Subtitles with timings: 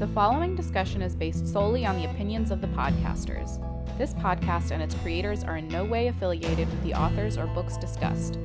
[0.00, 3.58] The following discussion is based solely on the opinions of the podcasters.
[3.98, 7.76] This podcast and its creators are in no way affiliated with the authors or books
[7.76, 8.38] discussed.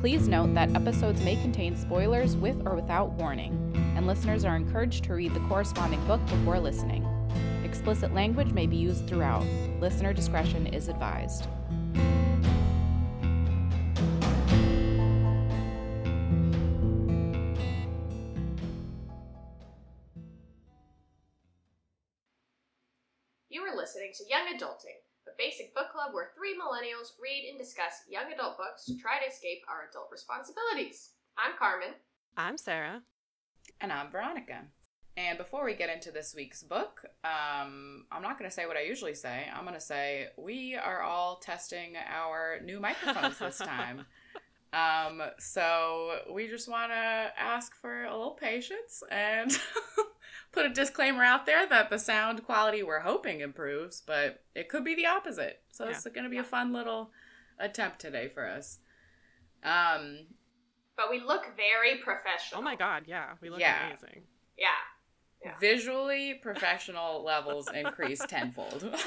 [0.00, 3.52] Please note that episodes may contain spoilers with or without warning,
[3.94, 7.06] and listeners are encouraged to read the corresponding book before listening.
[7.62, 9.44] Explicit language may be used throughout.
[9.80, 11.46] Listener discretion is advised.
[27.32, 31.10] Read and discuss young adult books to try to escape our adult responsibilities.
[31.38, 31.94] I'm Carmen.
[32.36, 33.02] I'm Sarah.
[33.80, 34.62] And I'm Veronica.
[35.16, 38.76] And before we get into this week's book, um, I'm not going to say what
[38.76, 39.46] I usually say.
[39.54, 44.04] I'm going to say we are all testing our new microphones this time.
[44.72, 49.58] Um, so we just want to ask for a little patience and
[50.52, 54.84] put a disclaimer out there that the sound quality we're hoping improves, but it could
[54.84, 55.60] be the opposite.
[55.72, 55.90] So Yeah.
[55.90, 57.10] it's going to be a fun little
[57.58, 58.78] attempt today for us.
[59.64, 60.26] Um,
[60.96, 62.60] But we look very professional.
[62.60, 63.86] Oh my god, yeah, we look Yeah.
[63.88, 64.22] amazing.
[64.58, 64.68] Yeah.
[65.44, 65.54] Yeah.
[65.60, 68.84] Visually, professional levels increase tenfold.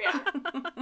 [0.00, 0.18] Yeah.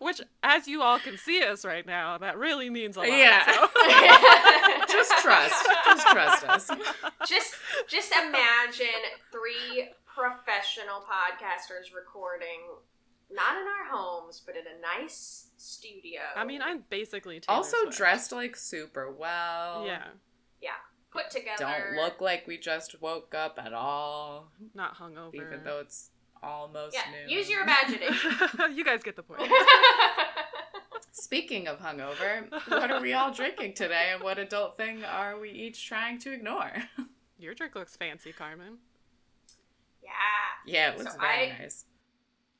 [0.00, 3.08] Which, as you all can see us right now, that really means a lot.
[3.08, 3.44] Yeah.
[3.46, 5.66] so- just trust.
[5.86, 6.70] Just trust us.
[7.28, 7.54] just
[7.88, 12.60] just imagine three professional podcasters recording
[13.30, 16.20] not in our homes, but in a nice studio.
[16.36, 17.96] I mean, I'm basically Taylor Also Swift.
[17.98, 19.84] dressed like super well.
[19.86, 20.04] Yeah,
[20.62, 20.70] yeah,
[21.10, 21.56] put together.
[21.58, 25.34] Don't look like we just woke up at all, not hungover.
[25.34, 26.10] even though it's
[26.42, 27.28] almost Yeah, noon.
[27.28, 28.30] use your imagination.
[28.74, 29.42] you guys get the point.
[31.12, 35.50] Speaking of hungover, what are we all drinking today, and what adult thing are we
[35.50, 36.70] each trying to ignore?
[37.40, 38.78] Your drink looks fancy, Carmen.
[40.02, 40.10] yeah.
[40.66, 41.84] Yeah, it looks So very I- nice.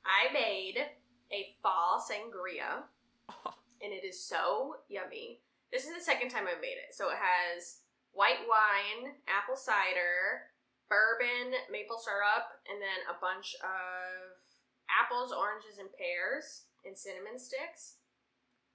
[0.09, 0.81] I made
[1.29, 2.89] a fall sangria,
[3.85, 5.45] and it is so yummy.
[5.71, 6.97] This is the second time I've made it.
[6.97, 7.85] So it has
[8.17, 10.49] white wine, apple cider,
[10.89, 14.41] bourbon, maple syrup, and then a bunch of
[14.89, 18.01] apples, oranges, and pears, and cinnamon sticks.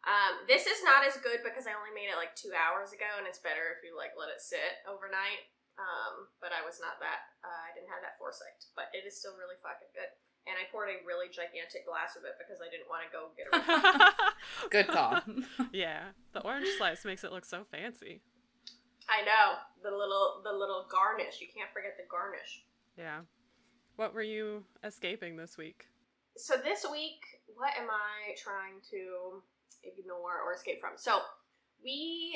[0.05, 3.07] Um, this is not as good because I only made it like two hours ago,
[3.17, 5.49] and it's better if you like let it sit overnight.
[5.81, 7.33] Um, but I was not that.
[7.41, 10.11] Uh, I didn't have that foresight, but it is still really fucking good.
[10.43, 13.31] And I poured a really gigantic glass of it because I didn't want to go
[13.31, 13.63] get a
[14.75, 15.23] Good call.
[15.71, 18.19] yeah, the orange slice makes it look so fancy.
[19.07, 21.39] I know the little the little garnish.
[21.39, 22.63] You can't forget the garnish.
[22.97, 23.23] Yeah.
[23.95, 25.87] What were you escaping this week?
[26.35, 27.21] So this week,
[27.55, 29.43] what am I trying to
[29.83, 30.97] ignore or escape from?
[30.97, 31.19] So
[31.83, 32.35] we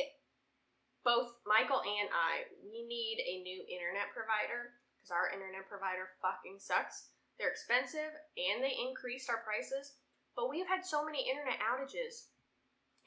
[1.04, 6.60] both Michael and I we need a new internet provider because our internet provider fucking
[6.60, 7.16] sucks.
[7.40, 9.94] They're expensive and they increased our prices,
[10.36, 12.34] but we've had so many internet outages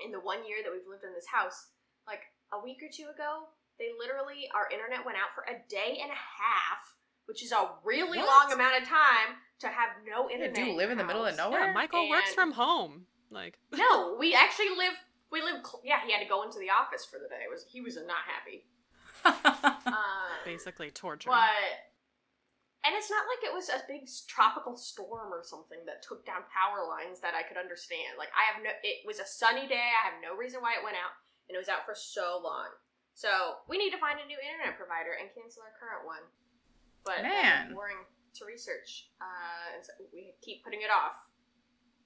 [0.05, 1.69] in the one year that we've lived in this house.
[2.07, 5.99] Like a week or two ago, they literally our internet went out for a day
[6.03, 6.83] and a half,
[7.27, 8.27] which is a really What?
[8.29, 10.55] long amount of time to have no Yeah, internet.
[10.55, 11.67] do you live in the middle of nowhere?
[11.67, 13.07] Yeah, Michael works from home.
[13.31, 14.95] Like, No, we actually live.
[15.31, 15.63] We live.
[15.67, 17.43] cl- Yeah, he had to go into the office for the day.
[17.47, 18.65] It was he was not happy.
[19.87, 19.95] Um,
[20.45, 21.29] basically torture.
[21.29, 21.41] but
[22.85, 26.49] and it's not like it was a big tropical storm or something that took down
[26.49, 28.17] power lines that I could understand.
[28.17, 28.73] Like I have no.
[28.81, 29.93] It was a sunny day.
[29.93, 31.13] I have no reason why it went out,
[31.49, 32.73] and it was out for so long.
[33.13, 36.25] So we need to find a new internet provider and cancel our current one.
[37.05, 37.73] But Man.
[37.73, 38.01] man, boring
[38.41, 41.21] to research, uh, and so we keep putting it off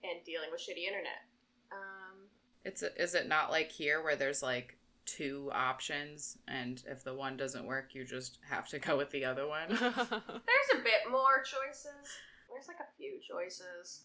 [0.02, 1.22] and dealing with shitty internet.
[1.70, 2.26] Um,
[2.64, 7.36] It's is it not like here where there's like two options, and if the one
[7.36, 9.68] doesn't work, you just have to go with the other one?
[9.68, 12.06] There's a bit more choices.
[12.50, 14.04] There's like a few choices,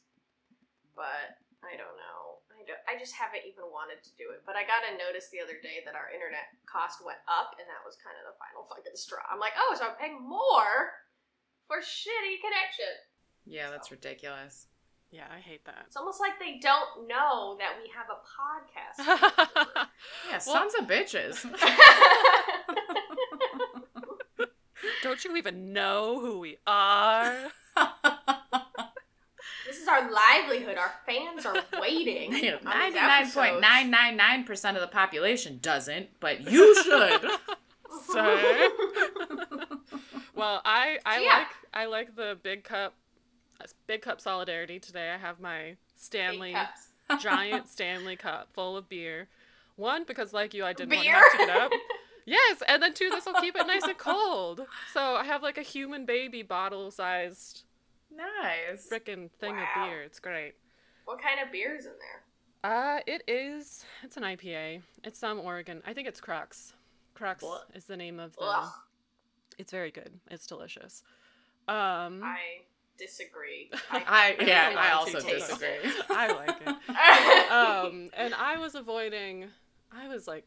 [0.96, 2.42] but I don't know.
[2.56, 2.82] I don't.
[2.88, 4.44] I just haven't even wanted to do it.
[4.48, 7.68] But I got a notice the other day that our internet cost went up, and
[7.68, 9.24] that was kind of the final fucking straw.
[9.28, 10.92] I'm like, oh, so I'm paying more
[11.68, 12.94] for shitty connection.
[13.46, 14.68] yeah, that's ridiculous.
[15.12, 15.86] yeah, I hate that.
[15.88, 18.98] It's almost like they don't know that we have a podcast.
[20.48, 21.46] Yeah, Well- sons of bitches.
[25.04, 27.36] Don't you even know who we are?
[29.66, 30.78] This is our livelihood.
[30.80, 32.34] Our fans are waiting.
[32.34, 33.62] on these Ninety-nine point episodes.
[33.62, 37.22] nine nine nine percent of the population doesn't, but you should.
[38.12, 38.70] Sir.
[40.36, 41.38] well, I I yeah.
[41.38, 42.96] like I like the big cup,
[43.86, 45.12] big cup solidarity today.
[45.12, 46.56] I have my Stanley
[47.22, 49.28] giant Stanley cup full of beer.
[49.80, 50.98] One because like you, I didn't Beer?
[51.00, 51.72] want to have to get up.
[52.26, 54.62] Yes, and then two, this will keep it nice and cold.
[54.94, 57.64] So I have like a human baby bottle sized
[58.16, 58.88] Nice.
[58.88, 59.64] frickin' thing Wow.
[59.64, 60.04] of beer.
[60.04, 60.54] It's great.
[61.06, 62.72] What kind of beer is in there?
[62.72, 63.84] Uh, it is.
[64.04, 64.84] It's an IPA.
[65.04, 65.82] It's some Oregon.
[65.88, 66.74] I think it's Crux.
[67.16, 67.62] Crux Blah.
[67.74, 68.44] is the name of the.
[68.44, 68.70] Ugh,
[69.58, 70.20] It's very good.
[70.30, 71.02] It's delicious.
[71.68, 72.38] Um, I
[73.00, 73.72] disagree.
[73.92, 75.68] I yeah, don't I also disagree.
[76.12, 77.52] I like it.
[77.52, 79.46] Um, and I was avoiding.
[79.92, 80.46] I was like,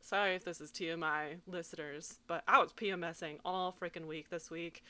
[0.00, 4.82] sorry if this is TMI listeners, but I was PMSing all freaking week this week,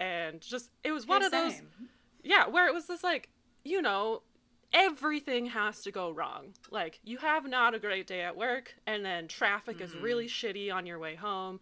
[0.00, 1.62] and just it was one Hey, of those,
[2.22, 3.28] yeah, where it was this like,
[3.64, 4.22] you know,
[4.72, 6.54] everything has to go wrong.
[6.70, 10.02] Like you have not a great day at work, and then traffic is Mhm.
[10.02, 11.60] really shitty on your way home,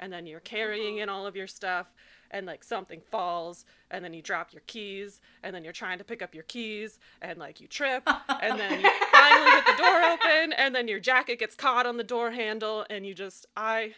[0.00, 1.92] and then you're carrying in all of your stuff.
[2.30, 6.04] And like something falls, and then you drop your keys, and then you're trying to
[6.04, 10.02] pick up your keys, and like you trip, and then you finally get the door
[10.02, 13.94] open and then your jacket gets caught on the door handle and you just i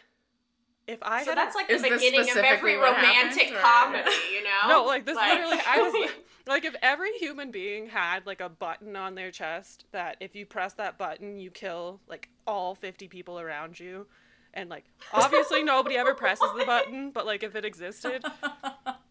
[0.87, 4.81] if i so had that's like the beginning of every romantic happened, comedy, you know?
[4.81, 6.09] no like this literally i was
[6.47, 10.45] like if every human being had like a button on their chest that if you
[10.45, 14.07] press that button you kill like all 50 people around you
[14.53, 18.23] and like obviously nobody ever presses the button but like if it existed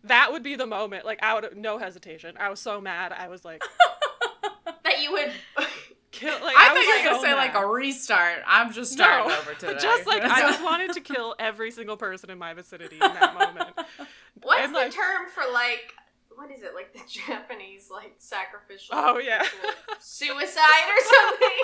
[0.04, 3.28] that would be the moment like i would no hesitation i was so mad i
[3.28, 3.62] was like
[4.84, 5.32] that you would.
[6.12, 8.42] kill like I, was thought you were gonna so say like a restart.
[8.44, 9.78] I'm just starting No, over today.
[9.80, 13.32] Just like I just wanted to kill every single person in my vicinity in that
[13.34, 13.78] moment.
[14.42, 15.94] What's And, the like- term for like?
[16.40, 18.94] What is it like the Japanese like sacrificial?
[18.96, 19.42] Oh, yeah.
[20.00, 21.58] suicide or something.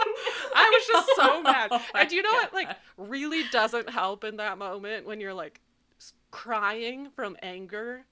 [0.55, 1.69] I was just so mad.
[1.71, 2.53] Oh my and you know what?
[2.53, 5.61] Like, really doesn't help in that moment when you're like
[6.31, 8.05] crying from anger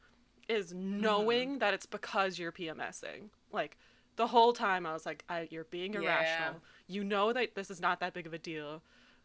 [0.48, 1.00] is Mm-hmm.
[1.00, 3.28] knowing that it's because you're PMSing.
[3.52, 3.76] Like,
[4.16, 6.00] the whole time I was like, I, you're being Yeah.
[6.00, 6.60] irrational.
[6.86, 8.82] You know that this is not that big of a deal,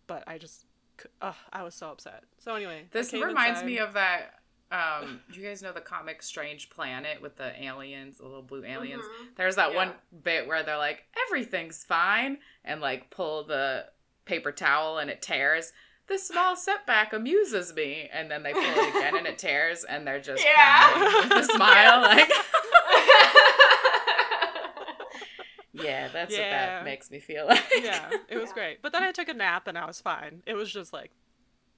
[0.07, 0.65] but I just,
[1.01, 2.23] c- ugh, I was so upset.
[2.37, 4.38] So anyway, This reminds inside- me of that.
[4.71, 8.63] Um, do you guys know the comic Strange Planet with the aliens, the little blue
[8.63, 9.03] aliens?
[9.03, 9.35] Mhm.
[9.35, 9.77] There's that Yeah.
[9.77, 9.93] one
[10.23, 13.89] bit where they're like, everything's fine, and like pull the
[14.25, 15.73] paper towel and it tears.
[16.05, 20.05] This small setback amuses me, and then they pull it again and it tears, and
[20.05, 20.91] they're just Yeah.
[20.91, 22.29] crying with a smile, like,
[25.73, 27.63] yeah, that's what that makes me feel like.
[27.81, 28.53] yeah, it was Yeah.
[28.53, 28.81] great.
[28.81, 30.43] But then I took a nap and I was fine.
[30.45, 31.11] It was just like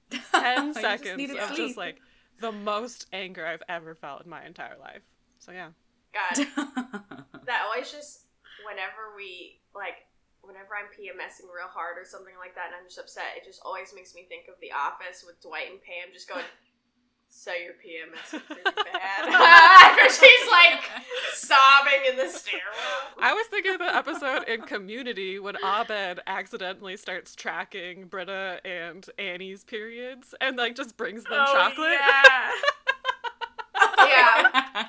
[0.31, 1.57] 10 seconds needed of sleep.
[1.67, 2.01] just like
[2.41, 5.01] the most anger I've ever felt in my entire life.
[5.39, 5.69] So yeah.
[6.11, 6.45] God,
[7.45, 8.25] that always just
[8.65, 10.09] whenever we like
[10.41, 13.61] whenever I'm PMSing real hard or something like that and I'm just upset, it just
[13.63, 16.43] always makes me think of The Office with Dwight and Pam just going,
[17.31, 20.81] "So you're PMSing pretty bad." After she's like
[21.33, 22.62] sobbing in the stairwell.
[23.19, 29.06] I was thinking of the episode in Community when Abed accidentally starts tracking Britta and
[29.18, 31.92] Annie's periods and like just brings them Oh, chocolate.
[32.00, 32.51] Yeah.
[33.98, 34.86] Yeah.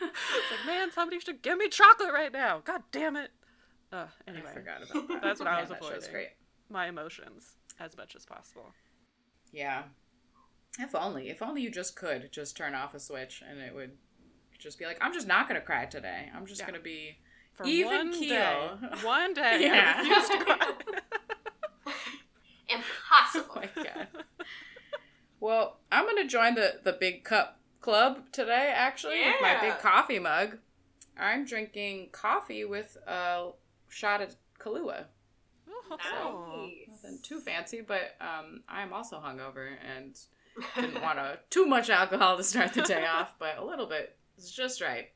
[0.00, 2.60] It's like, man, somebody should give me chocolate right now.
[2.64, 3.30] God damn it.
[3.92, 5.22] Uh, anyway, I forgot about that.
[5.22, 6.10] That's what I Man, was that avoiding.
[6.10, 6.28] great.
[6.70, 8.72] my emotions as much as possible.
[9.52, 9.82] Yeah.
[10.78, 11.30] If only.
[11.30, 13.92] If only you just could just turn off a switch and it would
[14.58, 16.30] just be like, I'm just not gonna cry today.
[16.34, 16.66] I'm just Yeah.
[16.66, 17.18] gonna be
[17.54, 18.28] For Even one keel.
[18.28, 19.94] day, one day, Yeah.
[19.96, 20.72] I refuse to cry.
[22.68, 23.44] Impossible.
[23.56, 24.08] Oh my god.
[25.40, 28.72] well, I'm gonna join the the big cup club today.
[28.74, 30.58] Actually, with my big coffee mug.
[31.18, 33.50] I'm drinking coffee with a
[33.88, 35.04] shot of Kahlua.
[35.90, 36.68] Oh.
[36.88, 40.18] Nothing too fancy, but um, I'm also hungover and
[40.74, 44.16] didn't want to too much alcohol to start the day off, but a little bit
[44.38, 45.08] is just right.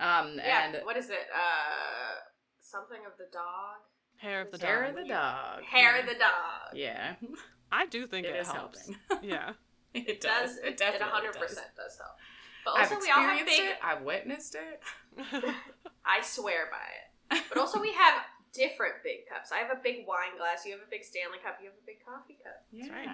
[0.00, 0.66] Um, yeah.
[0.66, 1.26] and what is it?
[1.34, 2.20] Uh,
[2.60, 3.78] something of the dog.
[4.16, 4.90] Hair of the hair dog.
[4.90, 5.62] of the dog.
[5.64, 6.00] Hair yeah.
[6.00, 6.74] of the dog.
[6.74, 7.14] Yeah,
[7.70, 8.90] I do think it it, is helps.
[9.10, 9.28] helping.
[9.30, 9.52] Yeah.
[9.94, 10.20] it, does.
[10.20, 10.50] It does.
[10.50, 10.58] does.
[10.58, 11.38] It It definitely 100%
[11.76, 12.18] does help.
[12.64, 13.70] But I've also, we all have experienced big.
[13.70, 13.78] it.
[13.84, 14.82] I've witnessed it.
[16.04, 17.44] I swear by it.
[17.48, 19.52] But also, we have different big cups.
[19.52, 20.64] I have a big wine glass.
[20.64, 21.58] You have a big Stanley cup.
[21.60, 22.64] You have a big coffee cup.
[22.72, 22.88] yeah.
[22.90, 23.08] right.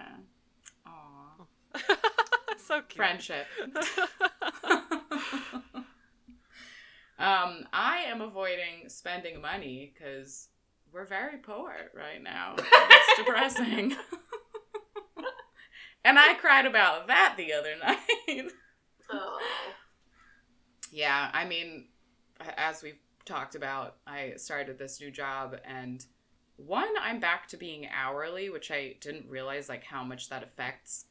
[2.71, 2.97] So cute.
[2.99, 3.47] Friendship.
[7.19, 10.51] um, I am avoiding spending money because
[10.93, 12.55] we're very poor right now.
[12.57, 13.97] It's depressing.
[16.05, 18.53] and I cried about that the other night.
[19.11, 19.41] Oh.
[20.93, 21.87] yeah, I mean,
[22.57, 26.07] as we've talked about, I started this new job and
[26.57, 31.07] one, I'm back to being hourly, which I didn't realize like how much that affects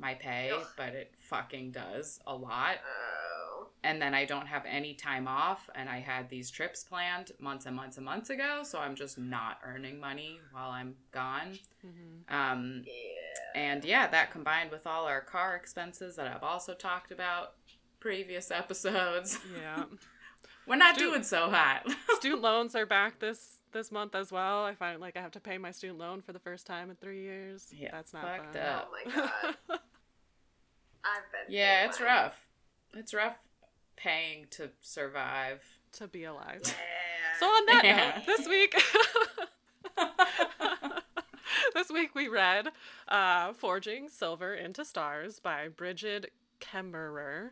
[0.00, 0.66] my pay, Ugh.
[0.76, 2.76] but it fucking does a lot.
[2.84, 3.66] Oh.
[3.82, 7.64] and then I don't have any time off, and I had these trips planned months
[7.66, 11.58] and months and months ago, so I'm just not earning money while I'm gone.
[11.86, 12.34] Mm-hmm.
[12.34, 13.60] Um, Yeah.
[13.60, 17.54] and yeah, that combined with all our car expenses that I've also talked about
[18.00, 19.84] previous episodes, Yeah.
[20.66, 21.10] we're not Dude.
[21.10, 21.86] doing so hot.
[22.16, 24.64] student loans are back this this month as well.
[24.64, 26.96] I find like I have to pay my student loan for the first time in
[26.96, 27.68] three years.
[27.72, 28.62] Yeah, that's not fucked fun.
[28.62, 28.90] up.
[29.06, 29.14] Oh my
[29.68, 29.80] god.
[31.04, 31.54] I've been.
[31.54, 32.08] yeah, it's mine.
[32.08, 32.46] rough.
[32.94, 33.36] It's rough
[33.96, 35.62] paying to survive.
[35.92, 36.60] to be alive.
[36.64, 36.72] Yeah.
[37.38, 38.12] So on that Yeah.
[38.26, 38.74] note, this week
[41.74, 42.68] this week we read
[43.08, 46.30] uh, Forging Silver into Stars by Brigid
[46.60, 47.50] Kemmerer.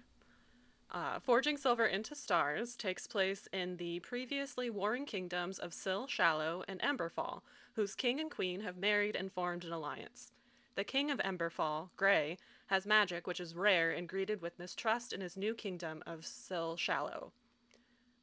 [0.90, 6.64] Uh, Forging Silver into Stars takes place in the previously warring kingdoms of Syhl Shallow
[6.66, 7.42] and Emberfall,
[7.74, 10.32] whose king and queen have married and formed an alliance.
[10.76, 12.38] The king of Emberfall, Grey,
[12.68, 16.78] has magic which is rare and greeted with mistrust in his new kingdom of Syhl
[16.78, 17.32] Shallow.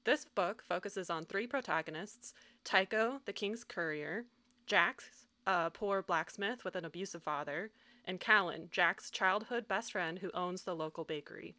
[0.05, 2.33] This book focuses on three protagonists
[2.63, 4.25] Tycho, the king's courier,
[4.65, 5.05] Jax,
[5.45, 7.71] a poor blacksmith with an abusive father,
[8.05, 11.55] and Callyn, Jax's childhood best friend who owns the local bakery.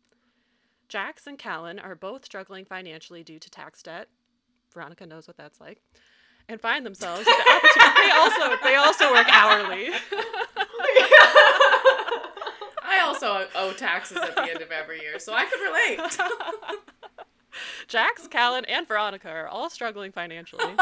[0.88, 4.09] Jax and Callyn are both struggling financially due to tax debt.
[4.73, 5.83] Veronica knows what that's like.
[6.49, 8.07] And find themselves the opportunity.
[8.07, 9.90] they also they also work hourly.
[13.23, 16.18] I also owe taxes at the end of every year, so I could relate.
[17.88, 20.75] Jax, Callyn, and Veronica are all struggling financially.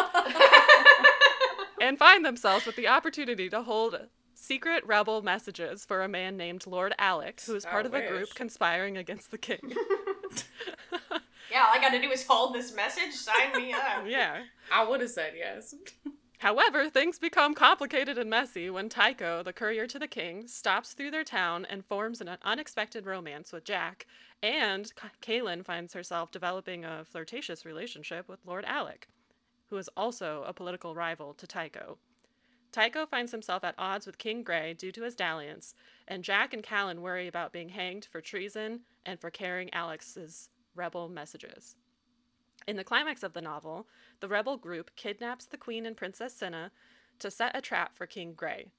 [1.80, 6.66] and find themselves with the opportunity to hold secret rebel messages for a man named
[6.66, 9.60] Lord Alek, who is I part of a group conspiring against the king.
[11.50, 13.12] yeah, all I gotta do is hold this message.
[13.12, 14.04] Sign me up.
[14.06, 14.42] yeah.
[14.72, 15.74] I would have said yes.
[16.44, 21.10] However, things become complicated and messy when Tycho, the courier to the king, stops through
[21.10, 24.04] their town and forms an unexpected romance with Jax,
[24.42, 29.04] and Callyn finds herself developing a flirtatious relationship with Lord Alek,
[29.70, 31.96] who is also a political rival to Tycho.
[32.72, 35.74] Tycho finds himself at odds with King Grey due to his dalliance,
[36.06, 41.08] and Jax and Callyn worry about being hanged for treason and for carrying Alek's rebel
[41.08, 41.76] messages.
[42.66, 43.86] In the climax of the novel,
[44.20, 46.70] the rebel group kidnaps the queen and Princess Sinna
[47.18, 48.70] to set a trap for King Grey.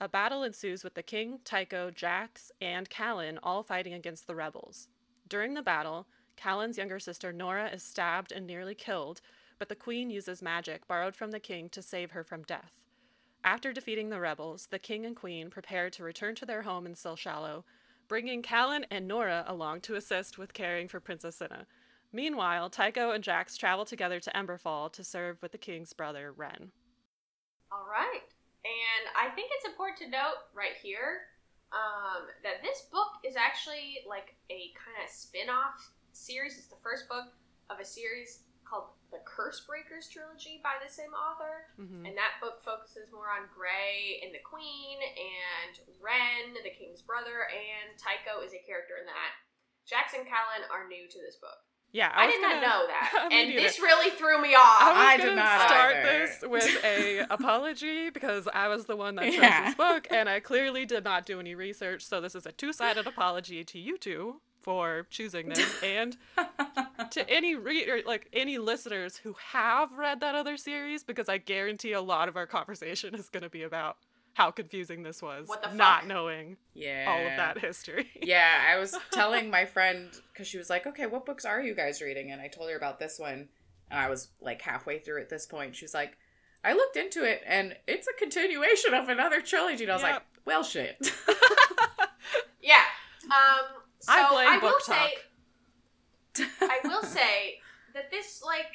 [0.00, 4.88] A battle ensues with the king, Tycho, Jax, and Callyn all fighting against the rebels.
[5.28, 9.20] During the battle, Callyn's younger sister Nora is stabbed and nearly killed,
[9.58, 12.72] but the queen uses magic borrowed from the king to save her from death.
[13.44, 16.94] After defeating the rebels, the king and queen prepare to return to their home in
[16.94, 17.64] Syhl Shallow,
[18.08, 21.66] bringing Callyn and Nora along to assist with caring for Princess Sinna.
[22.12, 26.70] Meanwhile, Tycho and Jax travel together to Emberfall to serve with the king's brother, Rhen.
[27.70, 28.26] All right.
[28.64, 31.30] And I think it's important to note right here
[31.72, 35.78] um, that this book is actually like a kind of spin off
[36.12, 36.58] series.
[36.58, 37.30] It's the first book
[37.70, 41.70] of a series called the Cursebreakers trilogy by the same author.
[41.78, 42.06] Mhm.
[42.06, 47.50] And that book focuses more on Grey and the Queen, and Rhen, the King's brother,
[47.50, 49.34] and Tycho is a character in that.
[49.86, 51.58] Jax and Callyn are new to this book.
[51.92, 53.28] Yeah, I, was did not gonna- know that.
[53.32, 53.60] And neither.
[53.62, 54.80] this really threw me off.
[54.80, 56.18] I was I did not start either.
[56.18, 59.64] this with a apology because I was the one that chose Yeah.
[59.66, 62.04] this book, and I clearly did not do any research.
[62.04, 66.16] So this is a two-sided apology to you two for choosing this, and
[67.10, 71.92] to any reader, like any listeners who have read that other series, because I guarantee
[71.92, 73.96] a lot of our conversation is going to be about
[74.34, 77.06] how confusing this was, What the not knowing yeah.
[77.08, 78.08] all of that history.
[78.22, 81.74] Yeah, I was telling my friend because she was like, "Okay, what books are you
[81.74, 83.48] guys reading?" And I told her about this one,
[83.90, 85.76] and I was like halfway through at this point.
[85.76, 86.16] She was like,
[86.64, 90.22] "I looked into it, and it's a continuation of another trilogy." And I was like,
[90.44, 91.12] "Well, shit."
[92.62, 92.84] Yeah.
[93.24, 93.66] Um.
[94.00, 95.14] So I blame will book say,
[96.60, 97.58] I will say
[97.94, 98.66] that this like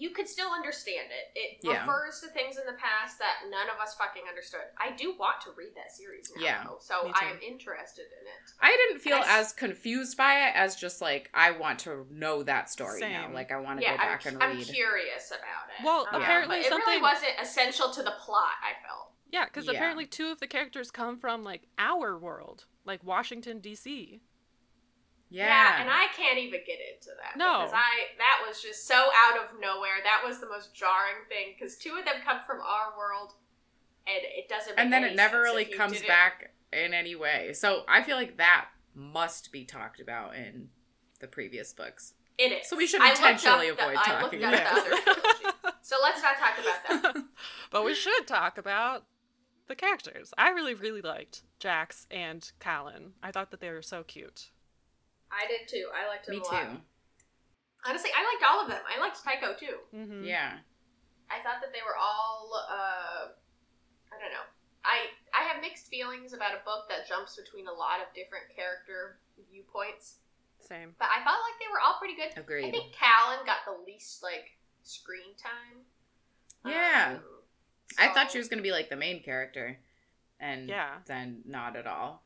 [0.00, 1.38] you could still understand it.
[1.38, 1.80] It Yeah.
[1.82, 4.62] refers to things in the past that none of us fucking understood.
[4.78, 8.26] I do want to read that series now, Yeah, though, so I am interested in
[8.26, 8.50] it.
[8.60, 11.80] I didn't feel And I s- as confused by it as just like I want
[11.80, 13.30] to know that story now.
[13.30, 15.84] Like I want to Yeah, go back I'm, and I'm curious about it.
[15.84, 18.54] Well, Um, apparently but it really something- wasn't essential to the plot.
[18.62, 19.12] I felt.
[19.28, 19.72] Yeah, because Yeah.
[19.72, 24.22] apparently two of the characters come from like our world, like Washington D.C.
[25.30, 25.80] yeah.
[25.80, 27.36] and I can't even get into that.
[27.36, 27.60] No.
[27.60, 30.02] because I that was just so out of nowhere.
[30.04, 33.34] That was the most jarring thing because two of them come from our world,
[34.06, 34.78] and it doesn't.
[34.78, 37.52] And then it never really comes back in any way.
[37.52, 40.68] So I feel like that must be talked about in
[41.20, 42.14] the previous books.
[42.38, 42.68] It is.
[42.68, 45.74] So we should intentionally the- avoid I talking about the trilogy.
[45.82, 47.24] So let's not talk about that.
[47.70, 49.04] but we should talk about
[49.66, 50.32] the characters.
[50.38, 53.10] I really, really liked Jax and Callyn.
[53.22, 54.50] I thought that they were so cute.
[55.32, 55.88] I did too.
[55.94, 56.62] I liked it Me a lot.
[56.70, 56.76] too.
[57.86, 58.82] Honestly, I liked all of them.
[58.84, 59.78] I liked Tycho too.
[59.94, 60.24] Mm-hmm.
[60.24, 60.58] Yeah.
[61.30, 63.28] I thought that they were all uh
[64.12, 64.46] I don't know.
[64.84, 68.44] I I have mixed feelings about a book that jumps between a lot of different
[68.54, 69.18] character
[69.50, 70.16] viewpoints,
[70.60, 70.94] Same.
[70.98, 72.36] but I felt like they were all pretty good.
[72.36, 72.66] Agreed.
[72.66, 75.84] I think Callyn got the least like screen time.
[76.66, 77.16] Yeah.
[77.16, 77.22] Um,
[77.98, 79.78] I thought she was gonna be like the main character,
[80.40, 80.96] and Yeah.
[81.06, 82.24] then not at all.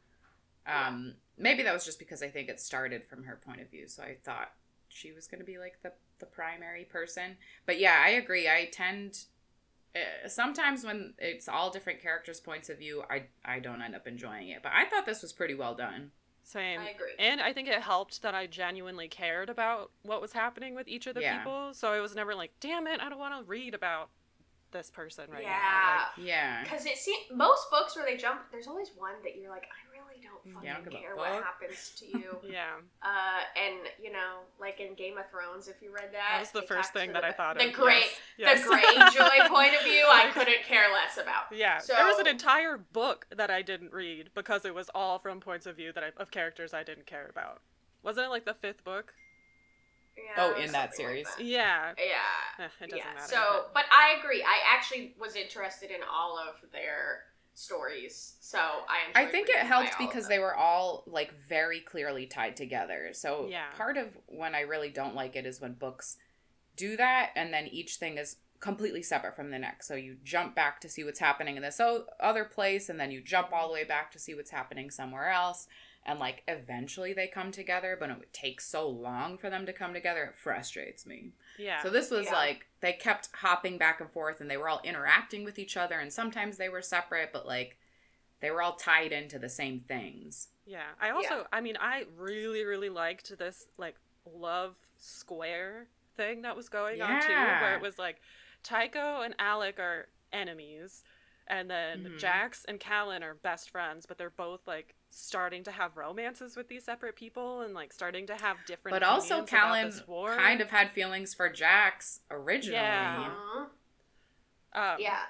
[0.67, 3.89] Um, maybe that was just because I think it started from her point of view,
[3.89, 4.53] so I thought
[4.89, 7.37] she was gonna be like the the primary person.
[7.67, 8.49] But yeah, I agree.
[8.49, 9.25] I tend
[9.95, 14.07] uh, sometimes when it's all different characters' points of view, I I don't end up
[14.07, 14.63] enjoying it.
[14.63, 16.11] But I thought this was pretty well done.
[16.45, 16.81] Same.
[16.81, 17.13] I agree.
[17.19, 21.07] And I think it helped that I genuinely cared about what was happening with each
[21.07, 21.39] of the Yeah.
[21.39, 21.73] people.
[21.73, 24.11] So I was never like, damn it, I don't want to read about
[24.71, 26.05] this person right yeah.
[26.17, 26.23] now.
[26.23, 26.63] Yeah.
[26.63, 29.94] Because it seems most books where they jump, there's always one that you're like, I
[30.15, 32.37] really don't fucking Yeah, don't care what happens to you.
[32.51, 32.75] Yeah.
[33.03, 36.51] uh, and you know, like in Game of Thrones, if you read that, That was
[36.51, 37.73] the first thing to that I thought the of.
[37.73, 38.05] The great,
[38.39, 38.63] Yes.
[38.63, 41.45] the Greyjoy point of view, I couldn't care less about.
[41.53, 45.19] Yeah, So, there was an entire book that I didn't read because it was all
[45.19, 47.61] from points of view that I, of characters I didn't care about.
[48.03, 49.15] Wasn't it like the fifth book?
[50.17, 51.27] Yeah, Oh, in that something like series.
[51.37, 51.45] that.
[51.45, 51.93] Yeah.
[51.99, 52.65] Yeah.
[52.65, 53.05] Eh, it doesn't yeah.
[53.15, 53.27] matter.
[53.27, 54.43] So, but I agree.
[54.45, 57.23] I actually was interested in all of their
[57.55, 59.23] stories, so I.
[59.23, 62.57] I think it helped by all of because they were all like very clearly tied
[62.57, 63.11] together.
[63.13, 63.71] So Yeah.
[63.77, 66.17] part of when I really don't like it is when books
[66.77, 69.87] do that and then each thing is completely separate from the next.
[69.87, 73.11] So you jump back to see what's happening in this o- other place and then
[73.11, 75.69] you jump all the way back to see what's happening somewhere else
[76.07, 79.95] and like eventually they come together, but it takes so long for them to come
[79.95, 80.25] together.
[80.25, 81.33] It frustrates me.
[81.59, 81.83] Yeah.
[81.83, 82.33] So this was Yeah.
[82.33, 85.99] like they kept hopping back and forth and they were all interacting with each other
[85.99, 87.77] and sometimes they were separate, but like
[88.41, 90.49] they were all tied into the same things.
[90.67, 90.83] Yeah.
[91.01, 93.97] I also, I mean, I really, really liked this like
[94.27, 98.21] love square thing that was going on too, where it was like
[98.63, 101.05] Tycho and Alec are enemies,
[101.47, 102.19] and then Mhm.
[102.19, 106.69] Jax and Callyn are best friends, but they're both like starting to have romances with
[106.69, 108.95] these separate people and like starting to have different.
[108.95, 112.81] But also opinions Callyn kind of had feelings for Jax originally.
[112.81, 113.67] Yeah.
[114.73, 115.27] Um, Yeah,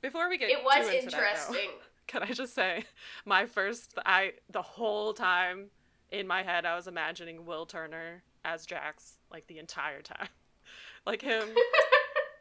[0.00, 1.70] Before we get it was too into that, though, interesting.
[2.06, 2.86] can I just say,
[3.26, 5.70] my first, I the whole time
[6.10, 10.28] in my head, I was imagining Will Turner as Jax like the entire time,
[11.06, 11.54] like him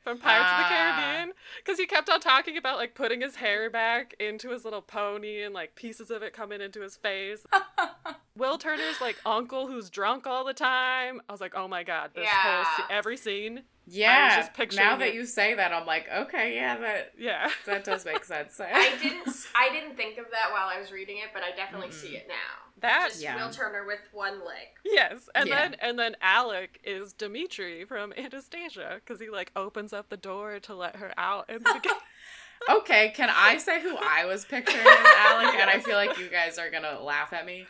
[0.09, 0.69] from Pirates of the Ah.
[0.95, 4.81] Caribbean, because he kept on talking about like putting his hair back into his little
[4.81, 7.45] pony and like pieces of it coming into his face.
[8.35, 11.21] Will Turner's like uncle who's drunk all the time.
[11.27, 12.77] I was like, oh my god, this whole Yeah.
[12.77, 14.37] se- every scene, yeah.
[14.37, 15.13] just picturing now that it.
[15.15, 17.49] you say that, I'm like, okay, yeah, that yeah.
[17.65, 18.59] that does make sense.
[18.59, 19.27] I didn't.
[19.55, 22.15] I didn't think of that while I was reading it, but I definitely see Mm-mm.
[22.21, 22.35] it now.
[22.81, 23.35] That Just Yeah.
[23.35, 24.67] Will Turner with one leg.
[24.85, 25.55] Yes, and Yeah.
[25.69, 30.59] then and then Alek is Dimitri from Anastasia because he like opens up the door
[30.61, 31.95] to let her out in the
[32.69, 35.55] okay, can I say who I was picturing as Alek?
[35.59, 37.65] And I feel like you guys are gonna laugh at me.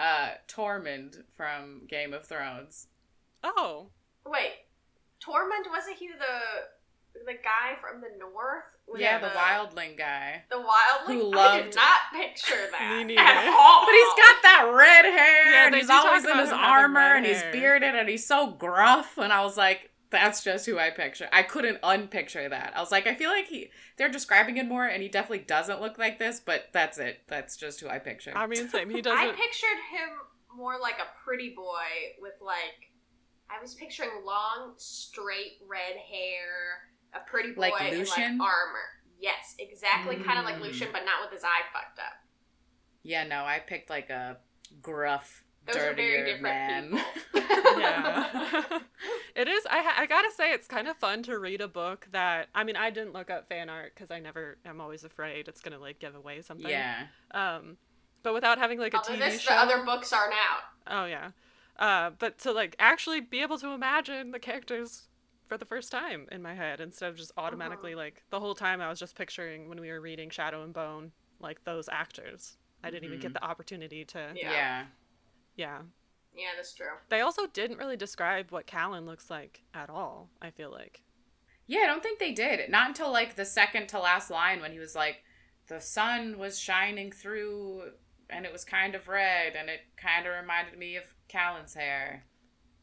[0.00, 2.86] Uh, Tormund from Game of Thrones.
[3.42, 3.88] oh,
[4.24, 4.52] Wait,
[5.24, 8.64] Tormund wasn't he the the guy from the north?
[8.90, 10.42] with yeah, the, wildling guy.
[10.50, 11.12] The wildling.
[11.20, 12.96] who I loved- did not picture that.
[12.96, 13.20] Me neither.
[13.20, 13.84] At all.
[13.84, 17.42] But he's got that red hair, Yeah, and he's always in his armor, and he's
[17.52, 19.18] bearded, and he's so gruff.
[19.18, 21.28] And I was like, that's just who I picture.
[21.32, 22.72] I couldn't unpicture that.
[22.74, 25.82] I was like, I feel like he they're describing it more, and he definitely doesn't
[25.82, 27.18] look like this, but that's it.
[27.28, 28.32] That's just who I picture.
[28.34, 28.88] I mean, same.
[28.88, 29.18] He doesn't.
[29.18, 30.08] I pictured him
[30.56, 32.88] more like a pretty boy with like.
[33.50, 38.88] I was picturing long, straight red hair, a pretty boy Like in like armor.
[39.20, 40.62] Yes, exactly, kind of like Mm.
[40.62, 42.12] Lucian, but not with his eye fucked up.
[43.02, 44.36] yeah, no, I picked like a
[44.82, 47.04] gruff, Those are dirtier very different man.
[47.34, 48.78] yeah.
[49.34, 49.66] it is.
[49.70, 52.48] I, ha- I gotta say, it's kind of fun to read a book that.
[52.54, 54.58] I mean, I didn't look up fan art because I never.
[54.66, 56.68] I'm always afraid it's gonna like give away something.
[56.70, 57.06] yeah.
[57.32, 57.76] Um,
[58.22, 59.54] but without having like a Although TV this, show.
[59.54, 60.62] the other books aren't out.
[61.02, 61.30] Oh yeah.
[61.78, 65.08] Uh, but to like actually be able to imagine the characters
[65.46, 68.80] for the first time in my head instead of just automatically like the whole time
[68.80, 72.56] I was just picturing when we were reading Shadow and Bone like those actors.
[72.82, 74.52] I didn't even get the opportunity to Yeah.
[74.52, 74.84] Yeah.
[75.56, 75.78] yeah.
[76.34, 76.86] Yeah, that's true.
[77.08, 81.02] They also didn't really describe what Callyn looks like at all, I feel like.
[81.66, 82.70] Yeah, I don't think they did.
[82.70, 85.24] Not until like the second to last line when he was like,
[85.66, 87.90] the sun was shining through
[88.30, 92.24] and it was kind of red and it kind of reminded me of Callyn's hair.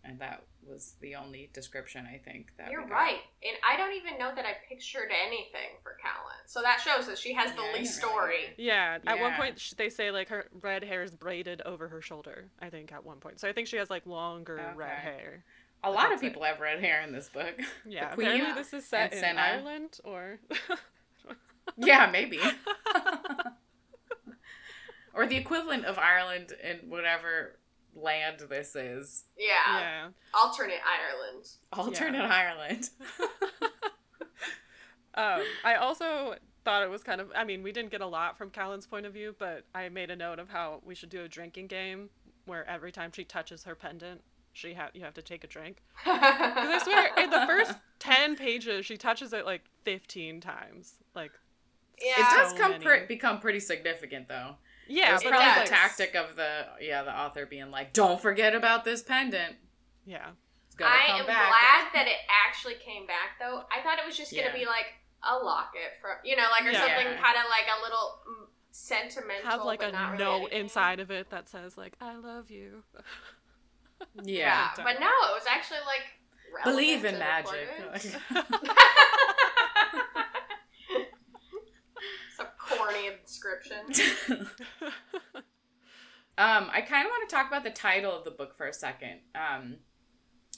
[0.03, 3.19] And that was the only description I think that You're right.
[3.43, 6.41] And I don't even know that I pictured anything for Callyn.
[6.45, 8.35] So that shows that she has the Yeah, least didn't really story.
[8.43, 8.53] either.
[8.57, 12.49] Yeah, at one point they say like her red hair is braided over her shoulder,
[12.61, 13.39] I think at one point.
[13.39, 15.43] So I think she has like longer red hair.
[15.83, 16.27] A lot of That's it.
[16.27, 17.59] people have red hair in this book.
[17.87, 19.41] Yeah, Queen apparently this is set in Senna.
[19.41, 20.39] Ireland or
[21.77, 22.39] yeah, maybe.
[25.13, 27.57] or the equivalent of Ireland in whatever
[27.95, 29.23] land this is.
[29.37, 29.79] Yeah.
[29.79, 30.07] yeah.
[30.33, 31.47] Alternate Ireland.
[31.73, 32.33] Alternate Yeah.
[32.33, 32.89] Ireland.
[35.17, 37.31] Um, I also thought it was kind of.
[37.33, 40.09] I mean, we didn't get a lot from Callyn's point of view, but I made
[40.11, 42.09] a note of how we should do a drinking game
[42.45, 45.77] where every time she touches her pendant, she ha- you have to take a drink.
[46.03, 50.95] Because I swear, in the first ten pages, she touches it like fifteen times.
[51.15, 51.31] Like,
[52.03, 52.15] yeah.
[52.17, 52.83] It does So come many.
[52.83, 54.57] pre- become pretty significant though.
[54.87, 58.21] Yeah, it's but probably just, the tactic of the yeah the author being like, don't
[58.21, 59.55] forget about this pendant.
[60.05, 60.29] Yeah,
[60.67, 61.49] It's gonna I come am back.
[61.49, 62.17] glad that it
[62.47, 63.63] actually came back, though.
[63.75, 64.53] I thought it was just gonna Yeah.
[64.53, 64.85] be like
[65.23, 66.81] a locket from, you know, like or Yeah.
[66.81, 69.49] something kind of like a little mm, sentimental.
[69.49, 70.59] have like but a not really note anything.
[70.61, 72.83] inside of it that says like "I love you."
[74.23, 74.83] Yeah, Yeah.
[74.83, 76.03] but no, it was actually like
[76.63, 77.67] Believe in magic.
[82.95, 83.85] corny inscription.
[86.37, 88.73] Um, I kind of want to talk about the title of the book for a
[88.73, 89.19] second,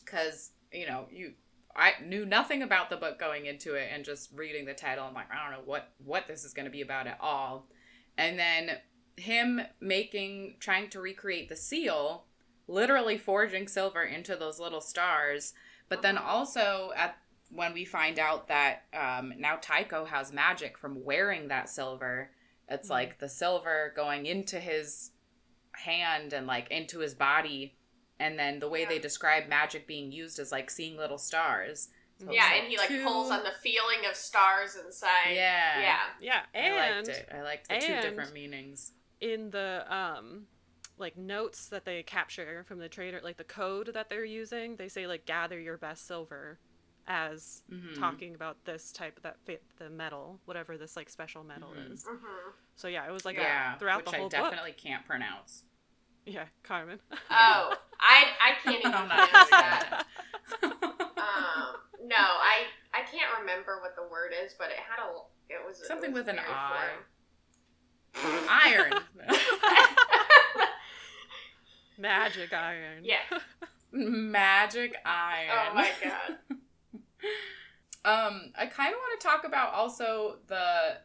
[0.03, 1.33] because you know you
[1.75, 5.13] I knew nothing about the book going into it, and just reading the title, I'm
[5.13, 7.67] like, I don't know what what this is going to be about at all.
[8.17, 8.77] And then
[9.17, 12.25] him making, trying to recreate the seal,
[12.67, 15.53] literally forging silver into those little stars,
[15.89, 16.25] but then Mhm.
[16.25, 17.19] also at
[17.49, 22.31] when we find out that um, now Tycho has magic from wearing that silver.
[22.69, 22.91] It's Mhm.
[22.91, 25.11] like the silver going into his
[25.71, 27.75] hand and like into his body
[28.19, 28.89] and then the way Yeah.
[28.89, 32.77] they describe magic being used is like seeing little stars So yeah, it's and he
[32.77, 35.35] like two- pulls on the feeling of stars inside.
[35.35, 35.99] yeah Yeah.
[36.19, 40.47] yeah, i and liked it i liked the two different meanings in the um
[40.97, 44.87] like notes that they capture from the trader like the code that they're using they
[44.89, 46.59] say like gather your best silver
[47.07, 47.97] as Mhm.
[47.99, 51.93] talking about this type that fit the metal whatever this like special metal Mhm.
[51.93, 55.05] is hmm so yeah it was like yeah a, throughout the whole i definitely can't
[55.05, 55.63] pronounce
[56.25, 60.05] yeah carmen Oh, I I can't even I'm pronounce that.
[61.17, 61.75] Um,
[62.07, 65.09] no, I I can't remember what the word is, but it had a
[65.49, 66.93] it was it Something was with an very I.
[68.49, 68.93] iron
[71.97, 73.19] magic iron Yeah.
[73.91, 76.56] magic iron oh my god.
[78.05, 80.97] Um, I kind of want to talk about also the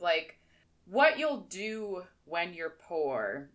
[0.00, 0.38] like
[0.86, 3.48] what you'll do when you're poor.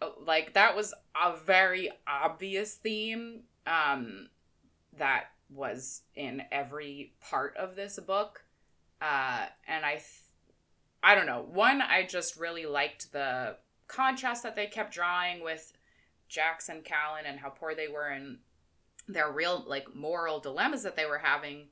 [0.00, 4.28] Uh, Like that was a very obvious theme um
[4.98, 8.44] that was in every part of this book.
[9.00, 10.04] Uh and I th-
[11.04, 11.42] I don't know.
[11.42, 15.72] One I just really liked the contrast that they kept drawing with
[16.28, 18.38] Jax and Callyn and how poor they were and
[19.08, 21.68] their real like moral dilemmas that they were having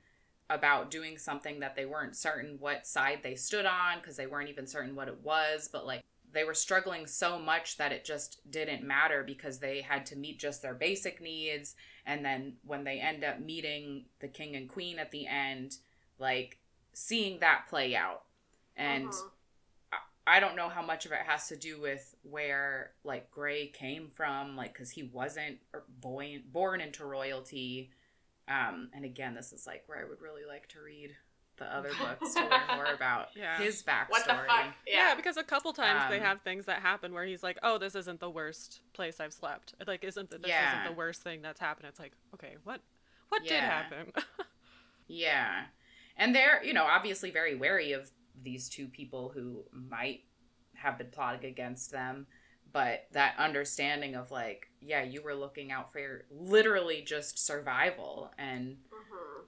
[0.49, 4.49] about doing something that they weren't certain what side they stood on because they weren't
[4.51, 8.41] even certain what it was but like they were struggling so much that it just
[8.51, 13.01] didn't matter because they had to meet just their basic needs and then when they
[13.01, 15.77] end up meeting the king and queen at the end
[16.19, 16.59] like
[16.93, 18.25] seeing that play out
[18.77, 19.31] and Mhm.
[20.31, 24.09] I don't know how much of it has to do with where like Grey came
[24.15, 25.59] from, like because he wasn't
[26.01, 27.91] born born into royalty.
[28.49, 31.15] Um, and again, this is like where I would really like to read
[31.57, 33.59] the other books to learn more about Yeah.
[33.59, 34.09] his backstory.
[34.11, 34.75] what the fuck?
[34.87, 35.09] yeah.
[35.09, 35.15] Yeah.
[35.15, 37.95] because a couple times they Um, have things that happen where he's like oh this
[37.95, 40.81] isn't the worst place i've slept It, like isn't th- this Yeah.
[40.83, 42.81] isn't the worst thing that's happened it's like okay what
[43.29, 44.11] what did happen
[45.07, 45.65] Yeah.
[46.17, 48.11] And they're, you know, obviously very wary of
[48.43, 50.21] these two people who might
[50.75, 52.27] have been plotting against them.
[52.73, 58.33] But that understanding of, like, yeah, you were looking out for your literally just survival.
[58.39, 59.47] And Mhm.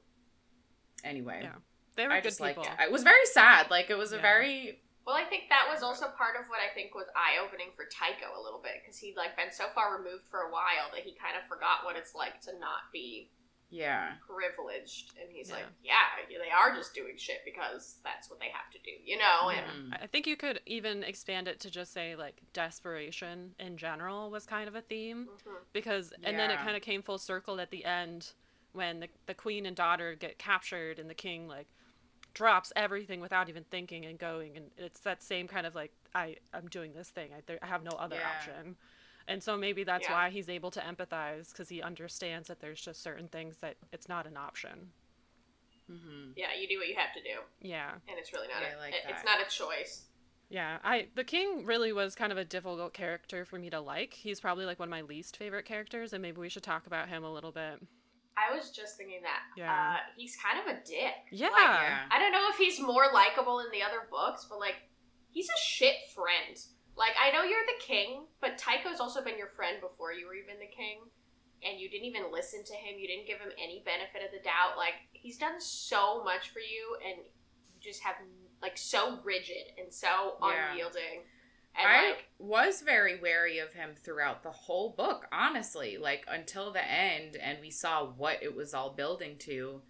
[1.05, 1.57] anyway, Yeah.
[1.95, 2.85] they were I good just like people it.
[2.85, 3.71] It was very sad.
[3.71, 6.73] Like, it was a very, Well, I think that was also part of what I
[6.75, 9.99] think was eye opening for Tycho a little bit because he'd like been so far
[9.99, 13.31] removed for a while that he kind of forgot what it's like to not be
[13.73, 14.13] yeah.
[14.27, 15.57] privileged, and he's Yeah.
[15.57, 15.95] like, yeah,
[16.29, 19.49] they are just doing shit because that's what they have to do, you know.
[19.49, 20.03] And Mhm.
[20.03, 24.45] I think you could even expand it to just say like desperation in general was
[24.47, 25.65] kind of a theme Mhm.
[25.73, 28.35] because and then it kind of came full circle at the end
[28.73, 31.69] when the, the queen and daughter get captured and the king like
[32.35, 36.37] drops everything without even thinking and going and it's that same kind of like I
[36.55, 38.31] I'm doing this thing I, there, I have no other Yeah.
[38.31, 38.77] option
[39.29, 40.13] and so maybe that's Yeah.
[40.15, 44.09] why he's able to empathize because he understands that there's just certain things that it's
[44.09, 44.93] not an option
[45.89, 48.63] hmm yeah, you do what you have to do, yeah and it's really not.
[48.63, 50.05] Yeah, a, I like It's not a choice.
[50.49, 54.13] Yeah, I the king really was kind of a difficult character for me to like.
[54.13, 57.09] He's probably like one of my least favorite characters, and maybe we should talk about
[57.09, 57.81] him a little bit.
[58.37, 59.41] I was just thinking that.
[59.57, 59.95] Yeah.
[59.95, 61.15] Uh, he's kind of a dick.
[61.31, 61.49] Yeah.
[61.49, 61.99] Like, Yeah.
[62.11, 64.77] I don't know if he's more likable in the other books, but like,
[65.31, 66.59] he's a shit friend.
[66.97, 70.35] Like, I know you're the king, but Tycho's also been your friend before you were
[70.35, 71.01] even the king,
[71.65, 72.99] and you didn't even listen to him.
[72.99, 74.77] You didn't give him any benefit of the doubt.
[74.77, 78.17] Like, he's done so much for you, and you just have
[78.61, 80.71] like so rigid and so Yeah.
[80.71, 81.25] unyielding.
[81.75, 85.97] And I like, was very wary of him throughout the whole book, honestly.
[85.97, 89.83] Like until the end, and we saw what it was all building to.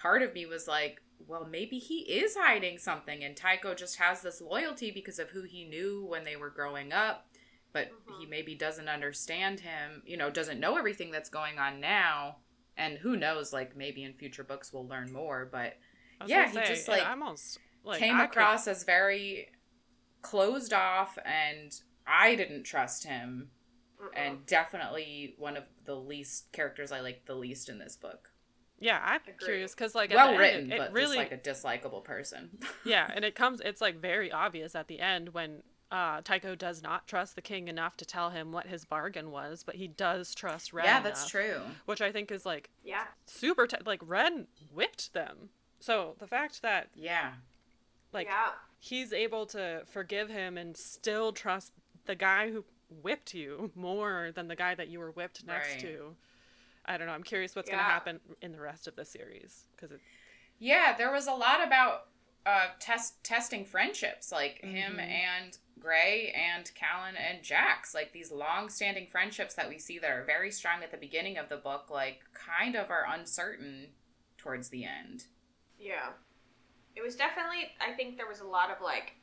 [0.00, 4.22] Part of me was like, well, maybe he is hiding something, and Tycho just has
[4.22, 7.26] this loyalty because of who he knew when they were growing up,
[7.72, 8.18] but Mhm.
[8.20, 12.38] he maybe doesn't understand him, you know, doesn't know everything that's going on now.
[12.76, 15.76] And who knows, like maybe in future books we'll learn more, but
[16.26, 19.50] Yeah, he say, just, like, almost like came I could- across as very
[20.22, 23.50] closed off and I didn't trust him
[24.00, 24.10] mm-mm.
[24.14, 28.27] and definitely one of the least characters I like the least in this book.
[28.80, 29.38] Yeah, I'm Agreed.
[29.40, 31.36] curious because like at the well end, written, it, it but really just like a
[31.88, 32.50] dislikable person.
[32.84, 36.82] yeah, and it comes it's like very obvious at the end when uh, Tycho does
[36.82, 40.34] not trust the king enough to tell him what his bargain was, but he does
[40.34, 40.84] trust Rhen.
[40.84, 41.60] yeah, that's enough, true.
[41.86, 45.48] Which I think is like yeah, super t- like Rhen whipped them.
[45.80, 47.32] So the fact that Yeah.
[48.12, 48.50] like yeah.
[48.78, 51.72] he's able to forgive him and still trust
[52.06, 52.64] the guy who
[53.02, 55.80] whipped you more than the guy that you were whipped next Right.
[55.80, 56.16] to.
[56.84, 57.12] I don't know.
[57.12, 60.00] I'm curious what's going to happen in the rest of the series because it
[60.58, 62.08] Yeah, there was a lot about
[62.46, 65.00] uh test testing friendships, like him Mhm.
[65.08, 70.24] and Grey and Callyn and Jax, like these long-standing friendships that we see that are
[70.24, 73.94] very strong at the beginning of the book, like kind of are uncertain
[74.38, 75.26] towards the end.
[75.78, 76.10] Yeah.
[76.96, 79.14] It was definitely, I think there was a lot of like,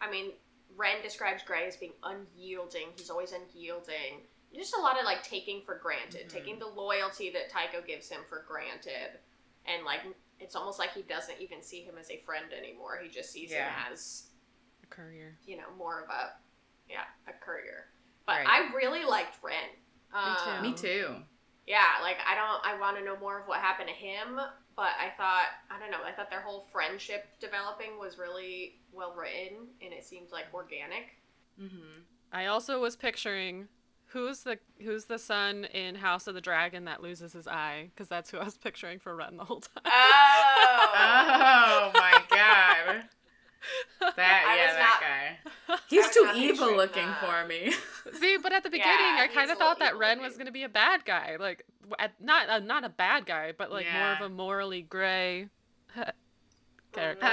[0.00, 0.32] I mean,
[0.76, 2.88] Rhen describes Grey as being unyielding.
[2.96, 4.22] He's always unyielding.
[4.54, 6.32] Just a lot of like taking for granted, Mhm.
[6.32, 9.18] taking the loyalty that Tycho gives him for granted.
[9.66, 10.00] And like,
[10.40, 12.98] it's almost like he doesn't even see him as a friend anymore.
[13.02, 13.70] He just sees Yeah.
[13.86, 14.30] him as,
[14.82, 15.38] a courier.
[15.46, 16.34] you know, more of a,
[16.88, 17.88] yeah, a courier.
[18.26, 18.48] But Right.
[18.70, 19.70] I really liked Rhen.
[20.12, 21.24] Um, Me too.
[21.66, 24.36] yeah, like I don't I want to know more of what happened to him,
[24.76, 29.14] but I thought I don't know, I thought their whole friendship developing was really well
[29.14, 31.16] written and it seemed like organic.
[31.58, 32.00] Mm-hmm.
[32.32, 33.68] I also was picturing
[34.12, 38.08] who's the who's the son in House of the Dragon that loses his eye because
[38.08, 39.82] that's who I was picturing for Rhen the whole time.
[39.84, 39.88] Oh.
[41.84, 43.04] Oh my god.
[44.16, 45.78] That yeah, that not- guy.
[45.88, 47.20] He's too evil looking that.
[47.20, 47.72] for me.
[48.18, 50.46] See, but at the beginning, Yeah, I kind of thought that Rhen evil was going
[50.46, 51.64] to be a bad guy, like
[51.98, 55.48] at, not uh, not a bad guy, but like more of a morally gray
[56.92, 57.26] character.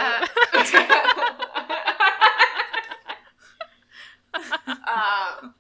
[4.34, 5.54] um,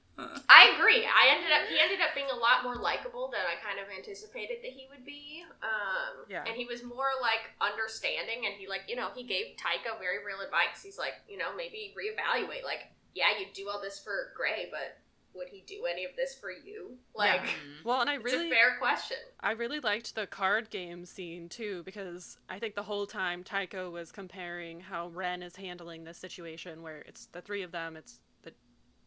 [0.49, 1.05] I agree.
[1.05, 3.87] I ended up he ended up being a lot more likable than I kind of
[3.89, 5.43] anticipated that he would be.
[5.61, 6.43] Um, Yeah.
[6.45, 10.23] and he was more like understanding, and he like you know he gave Tycho very
[10.25, 10.81] real advice.
[10.83, 12.63] He's like you know maybe reevaluate.
[12.63, 14.97] Like yeah, you do all this for Grey, but
[15.33, 16.97] would he do any of this for you?
[17.15, 17.83] Like Mhm.
[17.83, 19.17] well, and I it's really a fair question.
[19.39, 23.89] I really liked the card game scene too because I think the whole time Tycho
[23.89, 28.13] was comparing how Rhen is handling this situation where it's the three of them, it's
[28.13, 28.28] the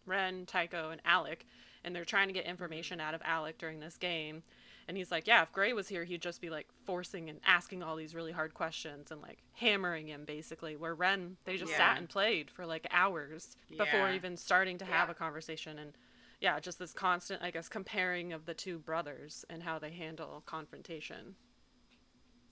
[0.06, 1.40] Rhen, Tycho, and Alek,
[1.84, 4.42] and they're trying to get information out of Alek during this game.
[4.88, 7.82] And he's like, Yeah, if Grey was here, he'd just be like forcing and asking
[7.82, 10.76] all these really hard questions and like hammering him basically.
[10.76, 11.78] Where Rhen, they just Yeah.
[11.78, 15.12] sat and played for like hours before even starting to have Yeah.
[15.12, 15.78] a conversation.
[15.78, 15.92] And
[16.40, 20.42] yeah, just this constant, I guess, comparing of the two brothers and how they handle
[20.46, 21.36] confrontation.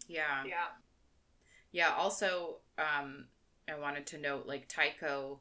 [0.07, 0.45] Yeah.
[0.45, 0.67] Yeah.
[1.73, 3.27] Yeah, also, um,
[3.69, 5.41] I wanted to note like Tycho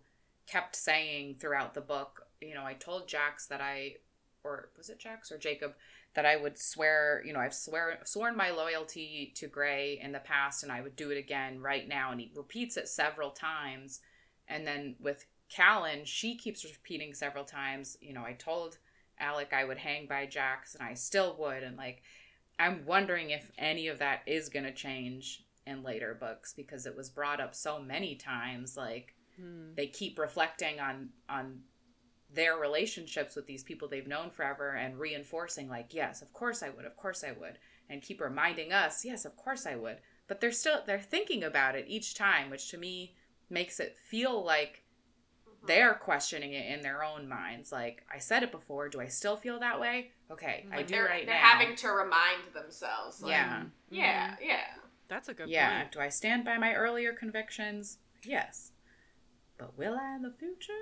[0.50, 3.96] kept saying throughout the book, you know, I told Jax that I
[4.44, 5.74] or was it Jax or Jacob
[6.16, 10.20] that I would swear, you know, I've swear sworn my loyalty to Grey in the
[10.20, 14.00] past and I would do it again right now and he repeats it several times.
[14.48, 18.78] And then with Callyn, she keeps repeating several times, you know, I told
[19.22, 22.02] Alek I would hang by Jax and I still would and like
[22.58, 26.96] I'm wondering if any of that is going to change in later books because it
[26.96, 29.74] was brought up so many times like Hmm.
[29.76, 31.62] they keep reflecting on on
[32.32, 36.70] their relationships with these people they've known forever and reinforcing like yes of course i
[36.70, 37.58] would of course i would
[37.90, 39.98] and keep reminding us yes of course i would
[40.28, 43.16] but they're still they're thinking about it each time which to me
[43.50, 44.84] makes it feel like
[45.64, 45.68] Mhm.
[45.68, 49.36] they're questioning it in their own minds like i said it before do i still
[49.38, 53.22] feel that way okay i do they're, right they're now having to remind themselves.
[53.22, 54.36] Like, yeah Yeah.
[54.42, 54.62] Yeah.
[55.08, 55.92] That's a good yeah point.
[55.94, 58.72] do i stand by my earlier convictions yes
[59.60, 60.74] But will I in the future?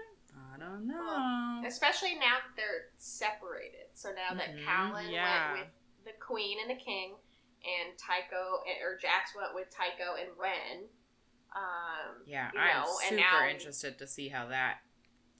[0.53, 1.63] I don't know.
[1.67, 3.87] Especially now that they're separated.
[3.93, 5.53] So now that Mhm, Callyn yeah.
[5.53, 7.15] went with the queen and the king,
[7.65, 10.87] and Tycho or Jax went with Tycho and Rhen.
[11.55, 14.79] Um, Yeah, you I'm know, super and now- interested to see how that.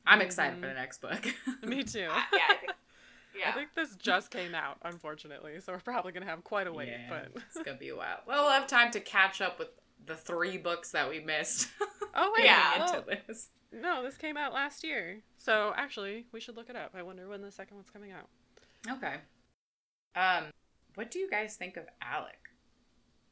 [0.06, 0.62] I'm excited Mhm.
[0.62, 1.24] for the next book.
[1.64, 2.08] Me too.
[2.10, 2.72] I- yeah, I think.
[3.36, 3.50] Yeah.
[3.50, 6.88] I think this just came out, unfortunately, so we're probably gonna have quite a wait.
[6.88, 8.24] Yeah, But it's gonna be a while.
[8.26, 9.68] Well, we'll have time to catch up with
[10.06, 11.68] the three books that we missed.
[12.16, 12.80] oh wait, Yeah.
[12.86, 13.50] well, into this.
[13.72, 15.22] no, this came out last year.
[15.38, 16.92] So actually, we should look it up.
[16.96, 18.28] I wonder when the second one's coming out.
[18.98, 19.16] Okay.
[20.16, 20.46] Um,
[20.96, 22.32] what do you guys think of Alek?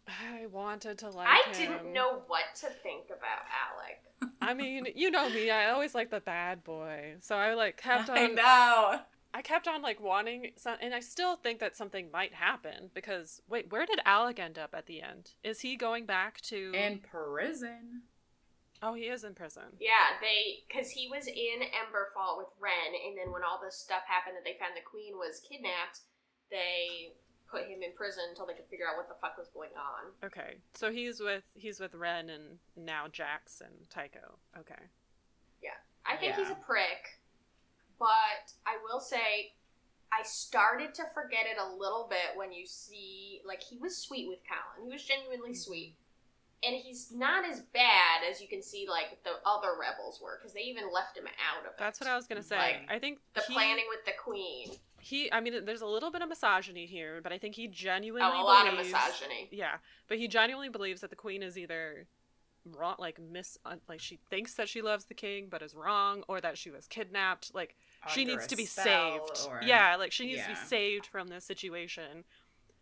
[0.07, 1.27] I wanted to like.
[1.27, 1.53] I him.
[1.71, 4.29] didn't know what to think about Alek.
[4.41, 5.49] I mean, you know me.
[5.49, 8.17] I always like the bad boy, so I like kept on.
[8.17, 8.35] I on.
[8.35, 8.99] know.
[9.35, 13.41] I kept on like wanting some, and I still think that something might happen because
[13.49, 15.31] wait, where did Alek end up at the end?
[15.43, 16.71] Is he going back to?
[16.73, 18.03] In prison.
[18.81, 19.75] oh, he is in prison.
[19.77, 24.03] Yeah, they because he was in Emberfall with Rhen, and then when all this stuff
[24.07, 25.99] happened that they found the queen was kidnapped,
[26.49, 27.11] they
[27.51, 30.15] put him in prison until they could figure out what the fuck was going on.
[30.23, 34.39] Okay, so he's with he's with Rhen and now Jax and Tycho.
[34.57, 34.87] Okay.
[35.61, 37.19] Yeah, I think he's a prick,
[37.99, 39.53] but I will say
[40.11, 44.27] I started to forget it a little bit when you see like he was sweet
[44.27, 44.85] with Callyn.
[44.87, 45.53] He was genuinely Mm-hmm.
[45.55, 45.95] sweet.
[46.63, 50.53] And he's not as bad as you can see like the other rebels were because
[50.53, 51.77] they even left him out of it.
[51.77, 52.57] That's what I was gonna say.
[52.57, 54.71] Like, I think the he, planning with the queen.
[54.99, 58.27] He, I mean, there's a little bit of misogyny here, but I think he genuinely
[58.33, 59.49] Oh, a lot of misogyny.
[59.51, 59.75] Yeah,
[60.07, 62.07] but he genuinely believes that the queen is either
[62.75, 66.41] wrong, like miss, like she thinks that she loves the king but is wrong, or
[66.41, 67.53] that she was kidnapped.
[67.53, 67.75] Like
[68.13, 69.47] she needs to be saved.
[69.47, 72.23] or- Yeah, like she needs to be saved from this situation.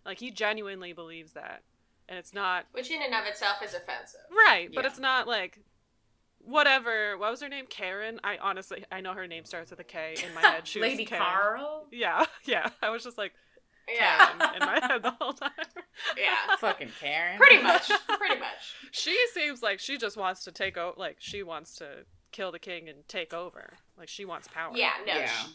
[0.05, 1.63] Like he genuinely believes that,
[2.09, 4.19] and it's not Which in and of itself is offensive.
[4.31, 4.89] right, but Yeah.
[4.89, 5.59] it's not like
[6.39, 7.17] whatever.
[7.17, 7.65] What was her name?
[7.67, 8.19] Karen.
[8.23, 10.67] I honestly, I know her name starts with a K in my head.
[10.67, 11.23] She was Lady Karen.
[11.23, 11.87] Carl.
[11.91, 12.69] Yeah, yeah.
[12.81, 13.33] I was just like
[13.87, 14.27] Yeah.
[14.37, 15.51] Karen in my head the whole time.
[16.17, 16.55] Yeah.
[16.57, 17.37] Fucking Karen.
[17.37, 17.87] Pretty much.
[18.17, 18.73] Pretty much.
[18.91, 20.95] She seems like she just wants to take over.
[20.97, 23.73] Like she wants to kill the king and take over.
[23.97, 24.71] Like she wants power.
[24.75, 25.13] Yeah, no.
[25.13, 25.27] Yeah.
[25.27, 25.47] sh-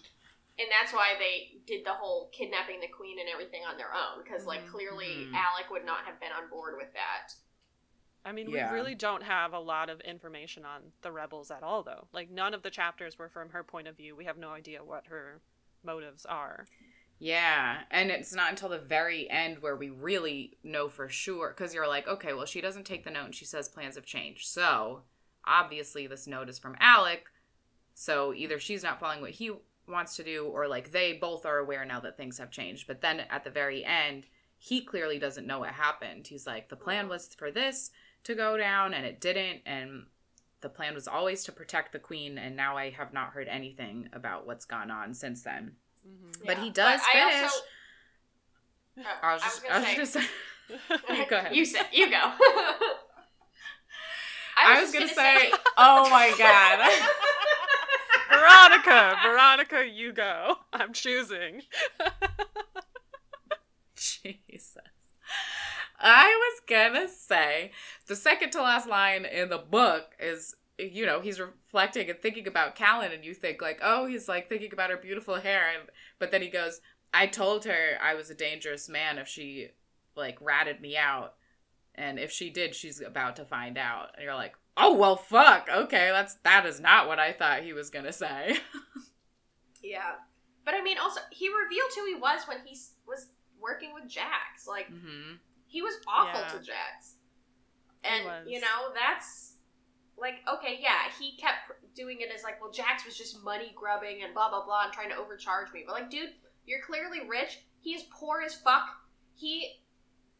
[0.60, 4.22] And that's why they did the whole kidnapping the queen and everything on their own.
[4.24, 4.70] Because, like, Mhm.
[4.70, 5.32] clearly Mhm.
[5.32, 7.34] Alek would not have been on board with that.
[8.24, 8.72] I mean, Yeah.
[8.72, 12.08] we really don't have a lot of information on the rebels at all, though.
[12.12, 14.16] Like none of the chapters were from her point of view.
[14.16, 15.40] We have no idea what her
[15.84, 16.66] motives are.
[17.20, 21.72] Yeah, and it's not until the very end where we really know for sure because
[21.74, 24.46] you're like, okay, well, she doesn't take the note and she says plans have changed.
[24.48, 25.04] So
[25.44, 27.22] obviously, this note is from Alek.
[28.00, 29.50] So either she's not following what he
[29.88, 32.86] wants to do, or like they both are aware now that things have changed.
[32.86, 36.28] But then at the very end, he clearly doesn't know what happened.
[36.28, 37.90] He's like, the plan was for this
[38.22, 39.62] to go down and it didn't.
[39.66, 40.06] And
[40.60, 42.38] the plan was always to protect the queen.
[42.38, 45.72] And now I have not heard anything about what's gone on since then.
[46.08, 46.46] Mm-hmm.
[46.46, 46.62] But Yeah.
[46.64, 47.42] he does I finish.
[47.42, 47.60] also-
[49.00, 51.26] Oh, I was just, I was say- just gonna say.
[51.28, 51.54] Go ahead.
[51.56, 52.32] You say, you go.
[54.60, 56.90] I was, gonna, say, oh my god.
[58.68, 60.56] Veronica, Veronica, you go.
[60.72, 61.62] I'm choosing.
[63.96, 64.76] Jesus.
[66.00, 67.72] I was gonna say
[68.06, 72.46] the second to last line in the book is you know he's reflecting and thinking
[72.46, 75.88] about Callyn and you think like oh he's like thinking about her beautiful hair and
[76.20, 76.80] but then he goes
[77.12, 79.70] I told her I was a dangerous man if she
[80.14, 81.34] like ratted me out
[81.96, 85.68] and if she did she's about to find out and you're like oh well fuck
[85.72, 88.58] okay that's that is not what I thought he was gonna say
[89.82, 90.12] yeah.
[90.64, 94.66] But I mean, also, he revealed who he was when he was working with Jax.
[94.66, 95.34] Like, hmm
[95.66, 96.48] he was awful Yeah.
[96.48, 97.16] to Jax.
[98.04, 99.54] And, you know, that's.
[100.16, 101.58] Like, okay, yeah, he kept
[101.94, 104.92] doing it as like, well, Jax was just money grubbing and blah, blah, blah, and
[104.92, 105.84] trying to overcharge me.
[105.86, 106.30] But, like, dude,
[106.66, 107.60] you're clearly rich.
[107.80, 108.88] He is poor as fuck.
[109.36, 109.80] He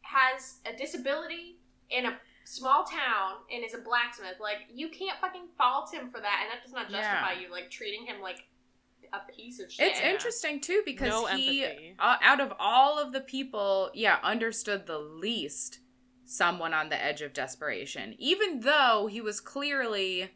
[0.01, 4.35] has a disability in a small town and is a blacksmith.
[4.39, 7.39] Like, you can't fucking fault him for that, and that does not justify Yeah.
[7.41, 8.47] you, like, treating him like
[9.13, 9.87] a piece of shit.
[9.87, 14.85] It's interesting too because No he, uh, out of all of the people, yeah, understood
[14.85, 15.79] the least
[16.25, 20.29] someone on the edge of desperation, even though he was clearly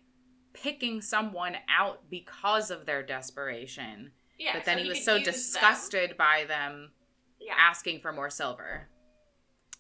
[0.54, 4.12] picking someone out because of their desperation.
[4.40, 5.34] yeah, but then so he was so use them.
[5.34, 6.92] disgusted by them
[7.40, 7.54] Yeah.
[7.56, 8.90] asking for more silver.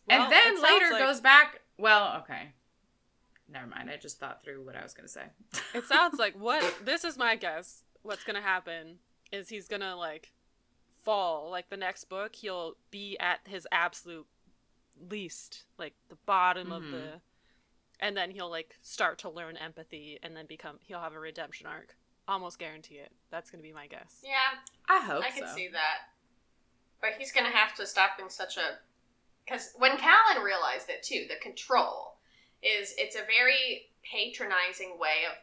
[0.07, 2.49] Well, and then later like- goes back, well, okay.
[3.51, 3.89] Never mind.
[3.89, 5.25] I just thought through what I was going to say.
[5.75, 7.83] It sounds like what this is my guess.
[8.03, 8.99] What's gonna happen
[9.31, 10.33] is he's gonna like
[11.03, 11.49] fall.
[11.49, 14.27] Like the next book, he'll be at his absolute
[15.09, 16.91] least, like the bottom of Mhm.
[16.91, 17.21] the
[17.99, 21.65] and then he'll like start to learn empathy and then become he'll have a redemption
[21.67, 21.95] arc.
[22.27, 23.11] Almost guarantee it.
[23.31, 24.19] That's gonna be my guess.
[24.23, 26.09] Yeah, I hope I can see that.
[27.01, 28.77] But he's gonna have to stop being such a.
[29.45, 32.15] Because when Callyn realized it too, the control
[32.61, 35.35] is it's a very patronizing way of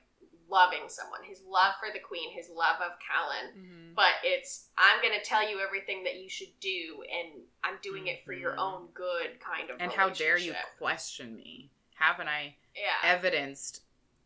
[0.48, 1.20] loving someone.
[1.22, 3.94] His love for the queen, his love of Callyn, Mm-hmm.
[3.94, 8.24] but it's I'm gonna tell you everything that you should do, and I'm doing it
[8.24, 8.58] for your Mhm.
[8.58, 9.76] own good, kind of.
[9.80, 11.70] And how dare you question me?
[11.94, 13.82] Haven't I Yeah, evidenced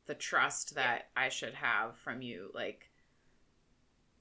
[0.06, 2.50] the trust that I should have from you?
[2.54, 2.90] Like,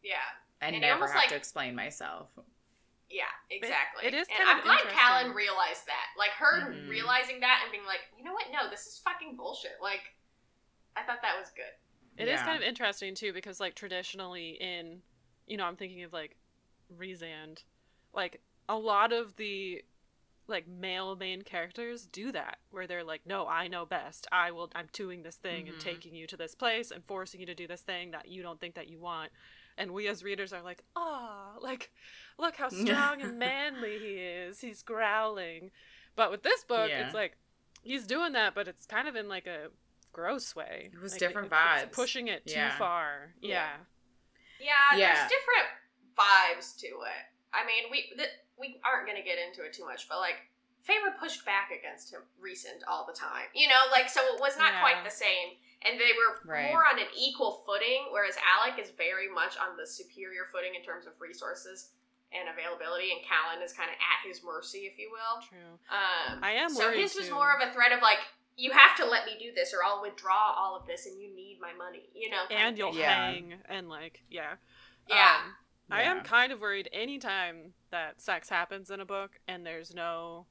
[0.01, 0.17] yeah,
[0.61, 2.29] and, And never have like- to explain myself.
[3.13, 4.07] Yeah, exactly.
[4.07, 4.97] it is and kind I'm of glad interesting.
[4.99, 6.07] Callyn realized that.
[6.17, 6.89] Like her Mhm.
[6.89, 8.49] realizing that and being like, you know what?
[8.51, 9.79] No, this is fucking bullshit.
[9.79, 10.01] Like,
[10.95, 11.71] I thought that was good.
[12.17, 12.45] It is Yeah.
[12.45, 15.03] kind of interesting too because like traditionally in
[15.45, 16.37] you know, I'm thinking of like
[16.91, 17.63] Rhysand,
[18.13, 19.83] like a lot of the
[20.47, 24.25] like male main characters do that where they're like, No, I know best.
[24.31, 25.81] I will I'm doing this thing and Mhm.
[25.81, 28.59] taking you to this place and forcing you to do this thing that you don't
[28.59, 29.31] think that you want.
[29.77, 31.91] And we as readers are like, ah, like
[32.37, 34.59] look how strong and manly he is.
[34.61, 35.71] He's growling.
[36.15, 37.05] But with this book, Yeah.
[37.05, 37.37] it's like
[37.81, 39.67] he's doing that, but it's kind of in like a
[40.11, 40.91] gross way.
[40.93, 41.91] It was Like, different it's vibes.
[41.91, 42.77] pushing it too Yeah.
[42.77, 43.33] far.
[43.41, 43.49] Yeah.
[43.49, 43.77] Yeah.
[44.59, 45.15] Yeah, Yeah.
[45.15, 45.69] there's different
[46.17, 47.25] vibes to it.
[47.51, 50.49] I mean, we th- we aren't gonna get into it too much, but like
[50.87, 53.47] Feyre pushed back against him recent all the time.
[53.53, 54.81] You know, like so it was not Yeah.
[54.81, 56.71] quite the same, and they were Right.
[56.71, 58.07] more on an equal footing.
[58.11, 61.91] Whereas Alek is very much on the superior footing in terms of resources
[62.31, 65.41] and availability, and Callyn is kind of at his mercy, if you will.
[65.47, 65.79] True.
[65.89, 68.19] Um, I am so worried his was more of a threat of like,
[68.55, 71.33] you have to let me do this, or I'll withdraw all of this, and you
[71.35, 72.09] need my money.
[72.15, 73.01] You know, And you'll thing.
[73.01, 73.25] Yeah.
[73.31, 74.55] hang and like yeah.
[75.07, 75.37] yeah.
[75.45, 75.53] Um,
[75.91, 80.47] I am kind of worried anytime that sex happens in a book and there's no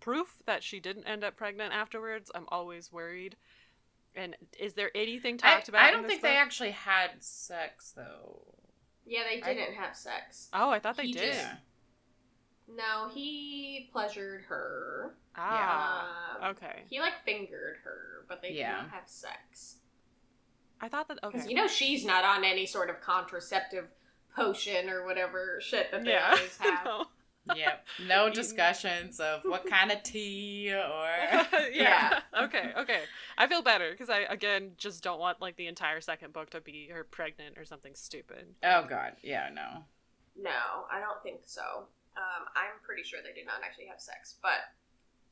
[0.00, 2.30] proof that she didn't end up pregnant afterwards.
[2.34, 3.36] I'm always worried.
[4.14, 5.82] And is there anything I, talked about?
[5.82, 8.42] I don't this think they actually had sex though.
[9.06, 10.48] Yeah, they didn't have sex.
[10.52, 11.32] Oh, I thought they He did.
[11.34, 11.46] just-
[12.68, 15.14] No, he pleasured her.
[15.34, 16.82] Ah, Um, okay.
[16.90, 18.76] He like fingered her, but they Yeah.
[18.76, 19.76] did not have sex.
[20.80, 21.18] I thought that.
[21.22, 21.50] Because Okay.
[21.50, 23.88] you know she's not on any sort of contraceptive
[24.36, 26.30] potion or whatever shit that they yeah.
[26.32, 26.84] always have.
[26.84, 27.06] No.
[27.56, 27.86] Yep.
[28.06, 31.08] No discussions of what kind of tea or.
[31.72, 32.20] yeah.
[32.44, 32.72] okay.
[32.78, 33.00] Okay.
[33.36, 36.60] I feel better because I again just don't want like the entire second book to
[36.60, 38.54] be her pregnant or something stupid.
[38.62, 39.12] Oh god.
[39.22, 39.48] Yeah.
[39.52, 39.84] No.
[40.40, 41.86] No, I don't think so.
[42.16, 44.62] Um, I'm pretty sure they did not actually have sex, but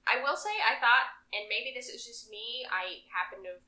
[0.06, 2.66] I will say I thought, and maybe this is just me.
[2.70, 3.58] I happen to,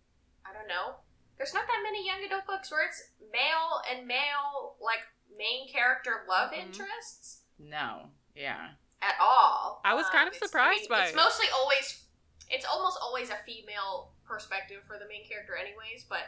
[0.46, 0.98] I don't know.
[1.36, 5.02] There's not that many young adult books where it's male and male like
[5.36, 6.66] main character love Mhm.
[6.66, 8.10] interests No.
[8.38, 8.68] Yeah.
[9.02, 9.80] at all.
[9.84, 11.16] I was kind of surprised I mean, by It's it.
[11.16, 12.04] mostly always,
[12.50, 16.04] it's almost always a female perspective for the main character, anyways.
[16.08, 16.22] But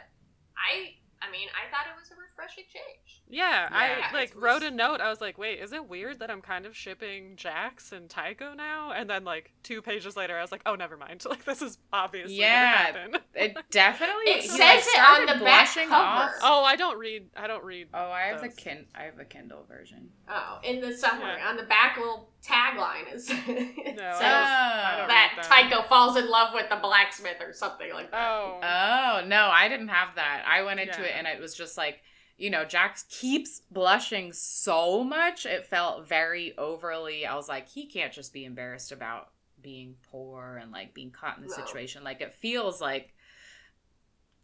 [0.57, 3.21] I, I mean, I thought it was a refreshing change.
[3.29, 4.99] Yeah, Yeah, I like was- wrote a note.
[5.01, 8.53] I was like, "Wait, is it weird that I'm kind of shipping Jax and Tycho
[8.55, 11.23] now?" And then like two pages later, I was like, "Oh, never mind.
[11.29, 12.91] Like this is obviously Yeah.
[12.91, 14.31] gonna happen." It definitely.
[14.31, 16.03] It says like, it on the back blushing cover.
[16.03, 17.29] off- oh, I don't read.
[17.37, 17.87] I don't read.
[17.93, 18.55] Oh, I have the Those.
[18.57, 18.87] kin.
[18.95, 20.09] I have a Kindle version.
[20.27, 21.49] Oh, in the summary, Yeah.
[21.49, 25.43] on the back little tagline is it No, I says I don't that read.
[25.45, 28.29] Tycho falls in love with the blacksmith or something like that.
[28.31, 30.43] Oh, Oh no, I didn't have that.
[30.47, 32.01] I went into it and it was just like,
[32.37, 35.45] you know, Jax keeps blushing so much.
[35.45, 37.25] It felt very overly.
[37.27, 39.29] I was like, he can't just be embarrassed about
[39.61, 41.63] being poor and like being caught in the No.
[41.63, 42.03] situation.
[42.03, 43.13] Like it feels like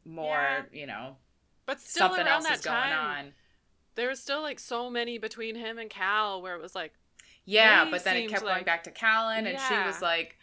[0.06, 0.62] more, Yeah.
[0.72, 1.18] you know,
[1.66, 3.34] but still something around else that is going on.
[3.96, 6.94] there was still like so many between him and Cal, where it was like,
[7.50, 10.36] Yeah, They but then it seemed kept going back to Callyn, and she was like,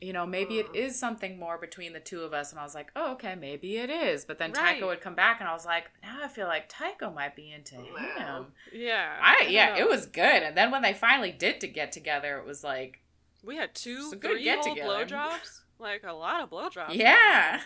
[0.00, 0.90] you know, maybe it Mm.
[0.92, 2.50] something more between the two of us.
[2.50, 4.24] And I was like, oh, okay, maybe it is.
[4.24, 4.74] But then Right.
[4.74, 7.52] Tycho would come back, and I was like, now I feel like Tycho might be
[7.52, 8.16] into Wow.
[8.16, 8.46] him.
[8.72, 9.80] yeah, I don't yeah, know.
[9.80, 10.42] it was good.
[10.42, 13.00] And then when they finally did to get together, it was like,
[13.44, 15.06] We had two, good three whole get-together.
[15.06, 16.94] blowjobs, like a lot of blowjobs.
[16.94, 17.60] yeah,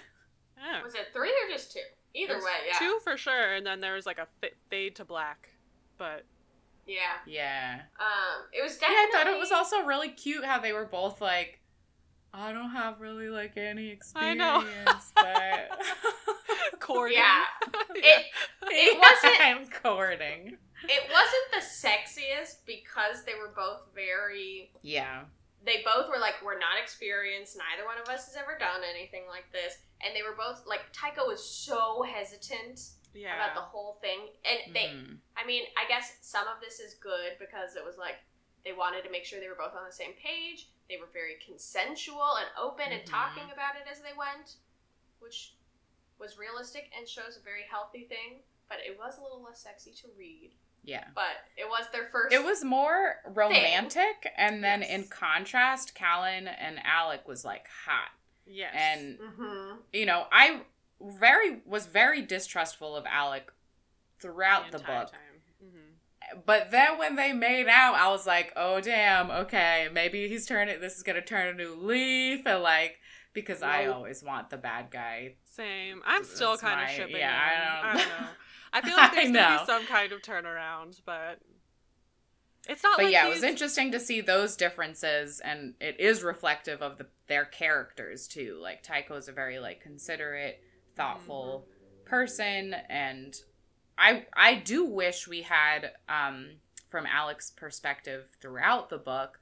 [0.59, 0.83] yeah.
[0.83, 1.81] Was it three or just two?
[2.17, 2.79] Either way, yeah.
[2.79, 4.29] two for sure, and then there was like a
[4.71, 5.49] fade to black,
[5.99, 6.25] but
[6.87, 7.01] Yeah.
[7.27, 8.95] yeah, Um, it was definitely.
[8.97, 9.07] yeah.
[9.07, 9.21] definitely.
[9.21, 11.61] I thought it was also really cute how they were both like.
[12.37, 14.65] I don't have really like any experience, I know.
[15.15, 17.19] but courting.
[17.19, 17.43] Yeah.
[17.95, 18.19] Yeah.
[18.19, 18.27] It
[18.63, 20.57] It wasn't- I'm courting.
[20.83, 25.23] it wasn't the sexiest because they were both very Yeah,
[25.65, 27.57] they both were like, we're not experienced.
[27.57, 29.79] Neither one of us has ever done anything like this.
[30.05, 32.81] And they were both like, Tycho was so hesitant
[33.15, 33.35] yeah.
[33.37, 34.29] about the whole thing.
[34.45, 35.19] And they, Mhm.
[35.37, 38.17] I mean, I guess some of this is good because it was like,
[38.65, 40.69] They wanted to make sure they were both on the same page.
[40.89, 43.11] They were very consensual and open and Mhm.
[43.11, 44.57] talking about it as they went,
[45.19, 45.53] which
[46.19, 48.43] was realistic and shows a very healthy thing.
[48.71, 50.57] But it was a little less sexy to read.
[50.83, 51.09] Yeah.
[51.15, 52.33] But it was their first.
[52.35, 54.91] It was more romantic, and then Yes.
[54.91, 58.13] in contrast, Callyn and Alek was like hot.
[58.47, 58.75] Yes.
[58.75, 60.65] And hmm you know, I
[61.01, 63.43] very was very distrustful of Alek
[64.21, 65.13] throughout the, entire book.
[65.65, 66.45] Mhm.
[66.47, 70.81] But then when they made out, I was like, "Oh damn, okay, maybe he's turning.
[70.81, 72.99] This is gonna turn a new leaf." And like,
[73.33, 75.35] because I always want the bad guy.
[75.45, 76.03] Same.
[76.07, 77.17] I'm still kind of shipping.
[77.17, 77.39] yeah.
[77.39, 78.27] I I don't- don't know.
[78.73, 81.39] I feel like there's gonna be some kind of turnaround, but
[82.69, 82.97] it's not.
[82.97, 86.99] But like yeah, it was interesting to see those differences, and it is reflective of
[86.99, 88.59] the their characters too.
[88.61, 90.61] Like Tycho's a very like considerate,
[90.97, 91.67] thoughtful
[92.05, 93.35] person, and
[93.99, 96.57] I I do wish we had um
[96.89, 99.39] from Alek's perspective throughout the book,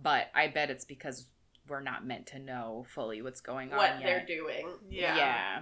[0.00, 1.26] but I bet it's because
[1.68, 4.26] we're not meant to know fully what's going what on What they're yet.
[4.26, 4.66] doing.
[4.88, 5.16] Yeah.
[5.16, 5.58] yeah.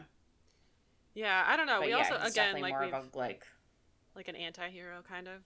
[1.14, 1.78] Yeah, I don't know.
[1.78, 3.44] But we yeah, also again like more we've of a like
[4.14, 5.42] like an anti-hero kind of.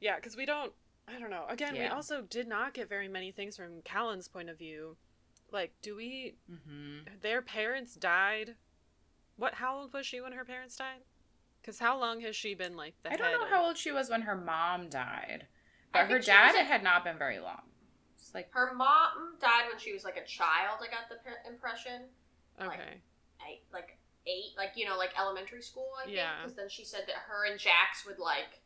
[0.00, 0.72] Yeah, because we don't.
[1.08, 1.44] I don't know.
[1.48, 4.96] Again, we also did not get very many things from Callyn's point of view.
[5.52, 6.36] Like, do we?
[6.50, 7.00] mm-hmm.
[7.20, 8.54] Their parents died.
[9.40, 9.54] What?
[9.54, 11.00] How old was she when her parents died?
[11.60, 13.78] Because how long has she been like the I don't head know of- how old
[13.78, 15.46] she was when her mom died,
[15.94, 17.62] I but her dad was a- had not been very long.
[18.18, 20.78] It's like Her mom died when she was like a child.
[20.82, 22.02] I got the p- impression.
[22.60, 22.68] Okay.
[22.68, 23.00] like-
[23.40, 25.88] I like eight, like you know, like elementary school.
[25.98, 26.36] I think Yeah.
[26.42, 28.60] because then she said that her and Jax would like,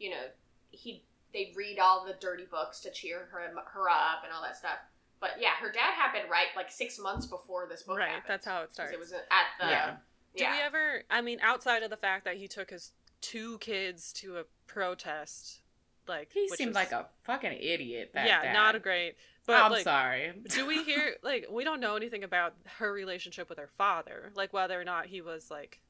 [0.00, 0.24] you know,
[0.70, 4.56] he they'd read all the dirty books to cheer her her up and all that
[4.56, 4.78] stuff.
[5.20, 7.98] But yeah, her dad happened right like six months before this book.
[7.98, 8.08] right.
[8.08, 8.92] happened, That's how it starts.
[8.92, 9.22] It was at
[9.60, 9.96] the Yeah.
[10.38, 10.52] Did yeah.
[10.56, 11.02] we ever?
[11.10, 15.60] I mean, outside of the fact that he took his two kids to a protest,
[16.06, 18.12] like he which seemed was- like a fucking idiot.
[18.14, 18.52] That yeah, dad.
[18.52, 19.16] not a great.
[19.46, 20.32] But I'm like, sorry.
[20.50, 24.52] do we hear like we don't know anything about her relationship with her father, like
[24.52, 25.80] whether or not he was like,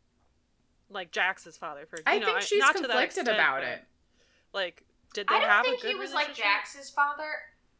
[0.91, 1.97] like Jax's father for.
[1.97, 3.85] You I know, think she's not conflicted extent, about but, it.
[4.55, 6.35] Like, did they I don't have think a good he was like?
[6.35, 7.29] Jax's father.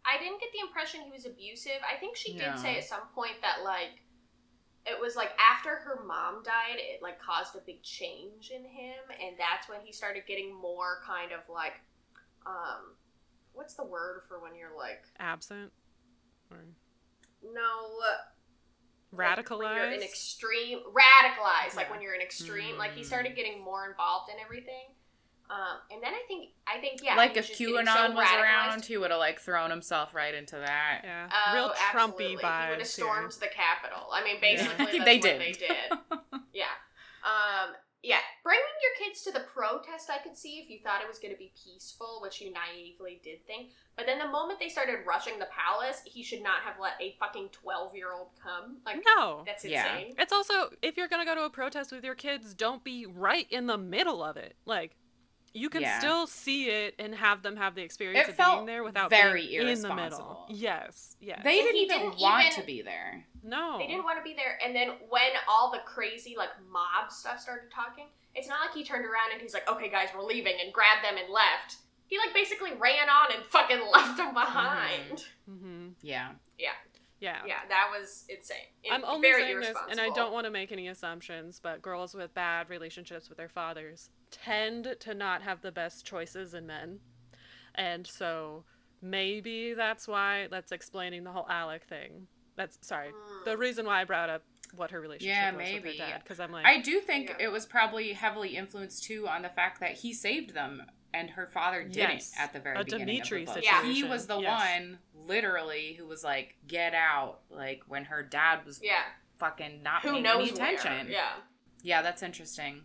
[0.05, 1.81] I didn't get the impression he was abusive.
[1.87, 2.57] I think she did No.
[2.57, 4.03] say at some point that like
[4.87, 9.01] it was like after her mom died, it like caused a big change in him,
[9.23, 11.81] and that's when he started getting more kind of like,
[12.47, 12.95] um,
[13.53, 15.73] what's the word for when you're like absent
[16.51, 16.59] or
[17.43, 20.03] no like, when you're radicalized.
[20.03, 23.07] extreme radicalized like when you're an extreme like he Mm.
[23.07, 24.95] started getting more involved in everything
[25.51, 28.15] um and then i think i think yeah like if was just getting QAnon so
[28.15, 31.01] was around, he would have like thrown himself right into that.
[31.05, 32.27] yeah, Oh, real absolutely.
[32.37, 34.09] Trumpy He would have stormed the Capitol.
[34.13, 34.41] I mean, Yeah.
[34.41, 35.41] basically, that's They what did.
[35.41, 35.99] they did.
[36.53, 36.65] Yeah.
[37.25, 37.75] Um.
[38.03, 38.19] Yeah.
[38.45, 41.33] Bringing your kids to the protest, I could see if you thought it was going
[41.35, 43.71] to be peaceful, which you naively did think.
[43.97, 47.17] But then the moment they started rushing the palace, he should not have let a
[47.19, 48.79] fucking twelve-year-old come.
[48.87, 49.43] Like, No.
[49.47, 49.97] that's Yeah.
[49.97, 50.15] insane.
[50.19, 53.47] It's also if you're gonna go to a protest with your kids, don't be right
[53.51, 54.57] in the middle of it.
[54.65, 54.97] Like
[55.55, 55.99] you can Yeah.
[55.99, 59.11] still see it and have them have the experience It of felt being there without
[59.11, 60.47] very being in the middle.
[60.51, 61.41] Yes, yes.
[61.45, 63.25] They didn't even didn't want even- to be there.
[63.43, 63.79] no.
[63.79, 64.59] They didn't want to be there.
[64.65, 68.85] And then when all the crazy like mob stuff started talking, it's not like he
[68.85, 71.77] turned around and he's like, "Okay, guys, we're leaving," and grabbed them and left.
[72.07, 75.25] He like basically ran on and fucking left them behind.
[75.49, 75.89] Mm-hmm.
[76.03, 76.33] Yeah.
[76.59, 76.73] Yeah.
[77.21, 78.59] Yeah, that was insane.
[78.85, 81.83] It- I'm only very saying this, and I don't want to make any assumptions, but
[81.83, 86.67] girls with bad relationships with their fathers tend to not have the best choices in
[86.67, 87.01] men.
[87.75, 88.65] And so
[89.01, 92.27] maybe that's why that's explaining the whole Alek thing.
[92.57, 93.11] That's sorry.
[93.45, 93.59] The Mm.
[93.59, 94.43] reason why I brought up
[94.75, 95.89] what her relationship Yeah, was maybe.
[95.91, 97.37] with her dad because I'm like I do think Yeah.
[97.47, 100.83] it was probably heavily influenced too on the fact that he saved them
[101.15, 102.35] and her father didn't Yes.
[102.39, 103.65] at the very A beginning Dimitri of the book.
[103.65, 103.83] Yeah.
[103.85, 104.61] He was the Yes.
[104.83, 109.05] one literally who was like, "Get out!" Like when her dad was Yeah,
[109.39, 110.93] fucking not who paying knows any attention.
[111.07, 111.09] where?
[111.11, 111.37] Yeah,
[111.83, 112.85] Yeah, that's interesting.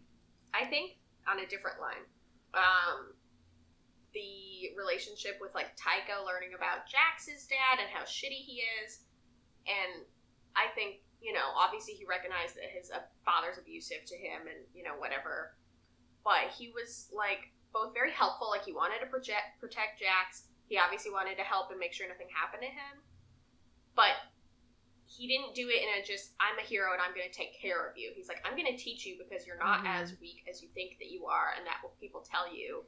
[0.53, 0.97] I think
[1.27, 2.03] on a different line,
[2.53, 3.13] um,
[4.13, 9.05] the relationship with like Tycho learning about Jax's dad and how shitty he is,
[9.65, 10.05] and
[10.55, 14.61] I think you know obviously he recognized that his uh, father's abusive to him and
[14.75, 15.57] you know whatever,
[16.23, 18.49] but he was like both very helpful.
[18.49, 20.47] Like he wanted to project protect Jax.
[20.69, 23.03] He obviously wanted to help and make sure nothing happened to him,
[23.95, 24.15] but
[25.15, 27.59] he didn't do it in a just I'm a hero and I'm going to take
[27.61, 28.11] care of you.
[28.15, 30.01] He's like I'm going to teach you because you're not Mhm.
[30.01, 32.83] as weak as you think that you are, and that what people tell you.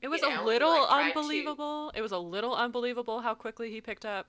[0.00, 1.92] it was you a know, he, little like, tried to- unbelievable.
[1.94, 4.26] It was a little unbelievable how quickly he picked up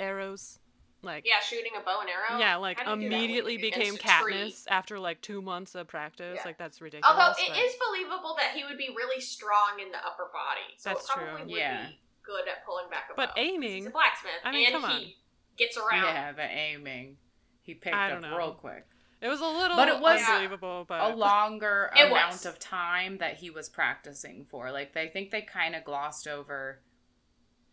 [0.00, 0.58] arrows.
[1.02, 2.38] Like Yeah, shooting a bow and arrow.
[2.40, 3.94] yeah, like How do you do that when immediately became?
[3.96, 6.36] Katniss after like two months of practice.
[6.40, 6.42] Yeah.
[6.46, 7.10] Like that's ridiculous.
[7.14, 10.74] Although it but- is believable that he would be really strong in the upper body,
[10.78, 11.44] so That's it probably true.
[11.52, 11.86] would Yeah.
[11.88, 13.26] be good at pulling back a bow.
[13.26, 15.18] But aiming- He's a blacksmith, I mean, and come he
[15.56, 16.04] gets around.
[16.04, 17.16] Yeah, the aiming.
[17.62, 18.36] He picked up know.
[18.36, 18.86] real quick.
[19.20, 22.46] It was a little But it was- unbelievable, but a longer amount was.
[22.46, 24.70] of time that he was practicing for.
[24.70, 26.80] Like they think they kind of glossed over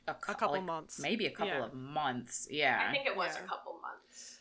[0.08, 1.00] a, cou- a couple like, months.
[1.00, 1.66] maybe a couple Yeah.
[1.66, 2.48] of months.
[2.50, 2.86] Yeah.
[2.88, 3.44] I think it was Yeah.
[3.44, 4.40] a couple months.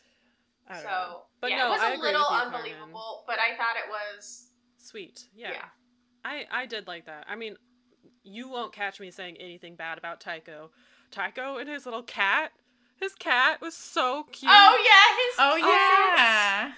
[0.69, 1.21] I don't So know.
[1.41, 2.53] But yeah, no, it was I a agree little with you, Carmen.
[2.55, 5.25] unbelievable, but I thought it was Sweet.
[5.35, 5.51] Yeah.
[5.51, 5.65] yeah.
[6.23, 7.25] I I did like that.
[7.27, 7.57] I mean,
[8.23, 10.71] you won't catch me saying anything bad about Tycho.
[11.11, 12.51] Tycho and his little cat.
[13.01, 14.51] His cat was so cute.
[14.53, 15.67] Oh yeah, his Oh
[16.15, 16.71] yeah.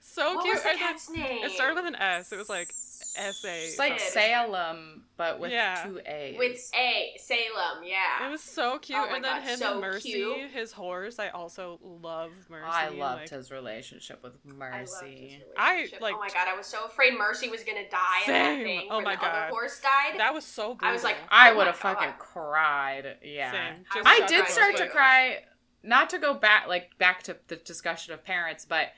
[0.00, 0.54] so What cute.
[0.54, 1.44] was the And then cat's name?
[1.44, 2.32] it started with an S.
[2.32, 2.68] It was like
[3.16, 3.64] S A.
[3.64, 5.84] It's like Salem, but with Yeah.
[5.84, 6.36] two A's.
[6.36, 7.84] with A Salem.
[7.84, 8.26] Yeah.
[8.26, 8.98] It was so cute.
[8.98, 10.50] Oh and then God, him so and Mercy, cute.
[10.50, 11.18] his horse.
[11.20, 12.66] I also love Mercy.
[12.68, 15.28] I loved like, his relationship with I loved Mercy.
[15.38, 16.00] his I, relationship.
[16.02, 18.64] like- oh my god, I was so afraid Mercy was gonna die in that Same.
[18.64, 19.30] thing Oh my the God.
[19.44, 20.18] other horse died.
[20.18, 20.88] That was so brutal.
[20.88, 23.16] I was like, I Oh would have fucking cried.
[23.22, 23.52] Yeah.
[23.52, 23.84] Same.
[23.92, 24.86] I Just I did start door.
[24.86, 25.44] to cry,
[25.84, 28.88] not to go back like back to the discussion of parents, but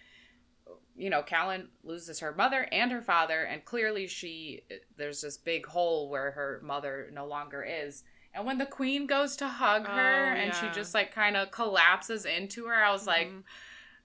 [0.96, 4.62] you know, Callyn loses her mother and her father, and clearly she
[4.96, 8.02] there's this big hole where her mother no longer is.
[8.32, 11.50] And when the queen goes to hug her Oh, and she just like kind of
[11.50, 13.42] collapses into her, I was like, Mhm.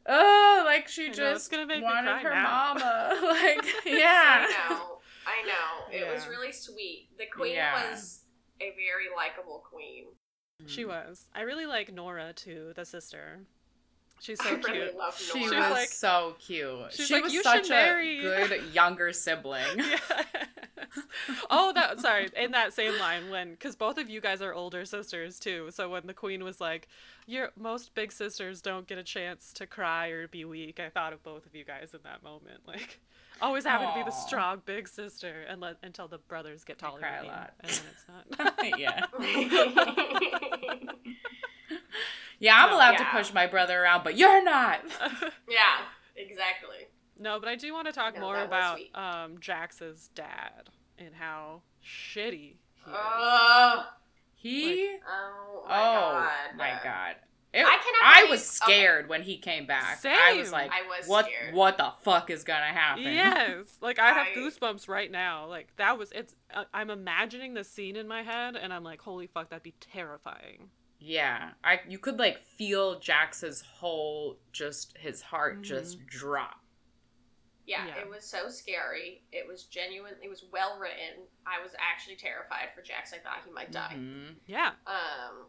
[0.08, 2.74] oh, like she I just gonna make me wanted her now.
[2.76, 3.20] mama.
[3.24, 4.48] like, yeah.
[4.50, 4.98] I know.
[5.28, 5.98] I know.
[5.98, 7.10] It was really sweet.
[7.18, 7.90] The queen Yeah.
[7.92, 8.24] was
[8.62, 10.06] a very likable queen.
[10.66, 10.70] Mm.
[10.70, 11.26] She was.
[11.36, 13.40] I really like Nora too, the sister.
[14.20, 14.98] She's I so really cute.
[14.98, 16.94] love She She was was like- so cute.
[16.94, 19.66] she's She like, was "You such should a good younger sibling.
[20.94, 21.06] Yes.
[21.50, 22.30] oh, that sorry.
[22.36, 25.70] In that same line, when because both of you guys are older sisters too.
[25.72, 26.88] So when the queen was like,
[27.28, 31.14] "Your most big sisters don't get a chance to cry or be weak," I thought
[31.14, 32.62] of both of you guys in that moment.
[32.68, 33.00] Like,
[33.42, 37.00] always having to be the strong big sister, and let until the brothers get taller.
[37.00, 37.54] cry a lot.
[37.62, 38.06] and then it's
[38.40, 38.80] not.
[38.80, 39.06] yeah.
[42.40, 44.82] Yeah, I'm No, allowed to push my brother around, but you're not.
[45.48, 45.82] yeah,
[46.16, 46.88] exactly.
[47.20, 51.62] no, but I do want to talk No, more about um, Jax's dad and how
[51.86, 52.88] shitty he is.
[52.88, 53.86] Oh,
[54.34, 54.90] He.
[55.08, 56.58] oh my oh god.
[56.58, 57.16] my god.
[57.54, 59.98] It- I cannot I was scared when he came back.
[60.00, 60.16] Same.
[60.16, 61.26] I was like, I was what?
[61.26, 61.54] scared.
[61.54, 63.04] What the fuck is gonna happen?
[63.04, 65.48] Yes, like I have I- goosebumps right now.
[65.48, 66.34] Like that was it's.
[66.54, 69.74] Uh, I'm imagining the scene in my head, and I'm like, holy fuck, that'd be
[69.82, 70.70] terrifying.
[71.00, 75.64] Yeah, I you could like feel Jax's whole just his heart Mhm.
[75.64, 76.58] just drop.
[77.66, 77.98] Yeah, Yeah.
[78.00, 79.24] it was so scary.
[79.32, 80.16] It was genuine.
[80.22, 81.28] It was well written.
[81.46, 83.14] I was actually terrified for Jax.
[83.14, 83.94] I thought he might die.
[83.98, 84.36] Mhm.
[84.46, 85.48] Yeah, Um,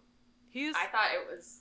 [0.50, 1.60] he's I thought it was.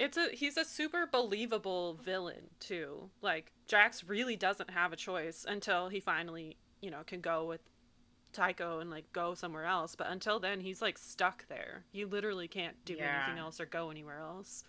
[0.00, 3.10] It's a he's a super believable villain too.
[3.22, 7.60] Like Jax really doesn't have a choice until he finally you know can go with
[8.32, 9.94] Tycho and like go somewhere else.
[9.94, 11.84] But until then, he's like stuck there.
[11.92, 13.22] He literally can't do Yeah.
[13.24, 14.64] anything else or go anywhere else.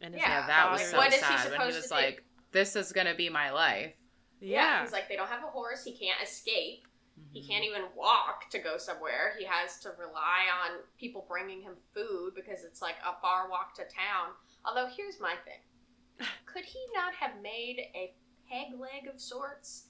[0.00, 1.76] And his Yeah, Yeah, that was like, so what is he sad when he supposed
[1.76, 1.94] was to do?
[1.94, 3.94] like, "This is gonna be my life."
[4.40, 5.84] yeah, He's like they don't have a horse.
[5.84, 6.86] He can't escape.
[7.32, 7.48] He Mhm.
[7.48, 9.34] can't even walk to go somewhere.
[9.38, 13.74] He has to rely on people bringing him food because it's like a far walk
[13.76, 14.34] to town.
[14.64, 15.60] Although here's my thing:
[16.46, 18.14] could he not have made a
[18.48, 19.88] peg leg of sorts?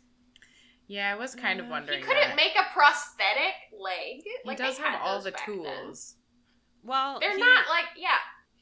[0.89, 1.99] Yeah, I was kind of wondering.
[1.99, 2.37] He couldn't that.
[2.37, 4.23] make a prosthetic leg.
[4.23, 5.57] He like does have all the back then.
[5.57, 6.17] tools.
[6.85, 8.19] well, They're he- not like yeah.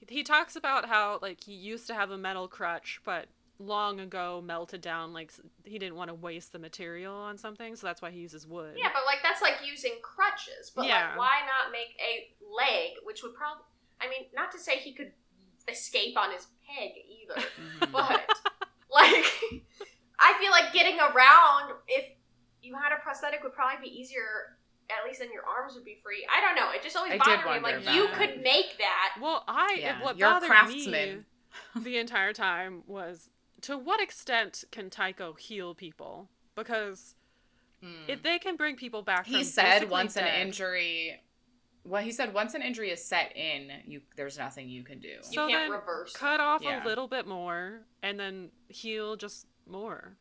[0.08, 3.26] he talks about how like he used to have a metal crutch but
[3.60, 5.30] long ago melted down like
[5.64, 8.74] he didn't want to waste the material on something so that's why he uses wood
[8.76, 10.72] Yeah, but like that's like using crutches.
[10.74, 11.10] But Yeah.
[11.10, 13.62] like, why not make a leg, which would probably?
[14.00, 15.12] I mean, not to say he could
[15.68, 17.40] escape on his peg either,
[17.80, 17.92] Mhm.
[17.92, 18.26] but
[18.90, 19.24] like,
[20.18, 22.04] I feel like getting around if
[22.60, 24.58] you had a prosthetic would probably be easier.
[24.90, 26.26] At least then your arms would be free.
[26.30, 26.70] I don't know.
[26.74, 27.50] It just always I bothered me.
[27.52, 28.14] I'm like, you that.
[28.18, 29.14] could make that.
[29.22, 31.24] well i Yeah, what you're bothered craftsman.
[31.74, 33.30] me the entire time was
[33.64, 37.14] to what extent can Tycho heal people because
[37.82, 38.08] Mm.
[38.08, 41.20] if they can bring people back he from said basically once an injury
[41.84, 45.08] well he said once an injury is set in you there's nothing you can do
[45.08, 46.14] You So can't then reverse.
[46.14, 46.82] cut off Yeah.
[46.82, 50.16] a little bit more and then heal just more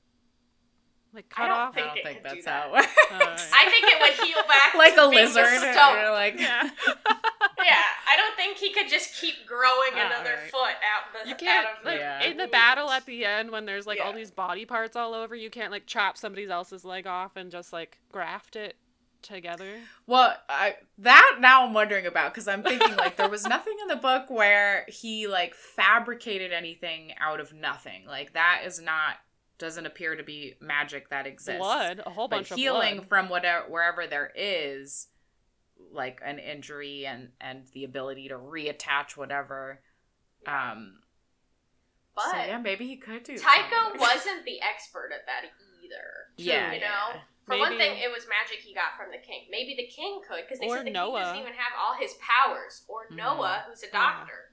[1.14, 2.64] like I cut don't off i don't think could do that's that.
[2.64, 3.50] how it works Alright.
[3.54, 6.12] I think it would heal back like to a being the lizard stone.
[6.12, 6.70] like yeah
[7.64, 10.52] Yeah, I don't think he could just keep growing Ah, another alright.
[10.52, 12.24] foot out the You can't out of like Yeah.
[12.24, 15.36] in the battle at the end when there's like all these body parts all over.
[15.36, 18.76] You can't like chop somebody else's leg off and just like graft it
[19.22, 19.78] together.
[20.06, 23.88] well I, that now i'm wondering about because i'm thinking like there was nothing in
[23.88, 29.16] the book where he like fabricated anything out of nothing like that is not
[29.60, 33.22] doesn't appear to be magic that exists Blood, a whole but bunch healing of blood.
[33.22, 35.08] from whatever wherever there is
[35.92, 39.82] like an injury and and the ability to reattach whatever.
[40.48, 41.00] Um,
[42.16, 43.38] But so yeah, maybe he could do.
[43.38, 45.50] Tycho wasn't the expert at that
[45.84, 46.06] either.
[46.38, 46.88] Yeah, you yeah.
[46.88, 47.20] know.
[47.46, 49.48] For one thing, it was magic he got from the king.
[49.52, 52.14] Maybe the king could, because they Or said the king doesn't even have all his
[52.14, 52.86] powers.
[52.88, 53.18] Or Mhm.
[53.18, 54.52] Noah, who's a doctor.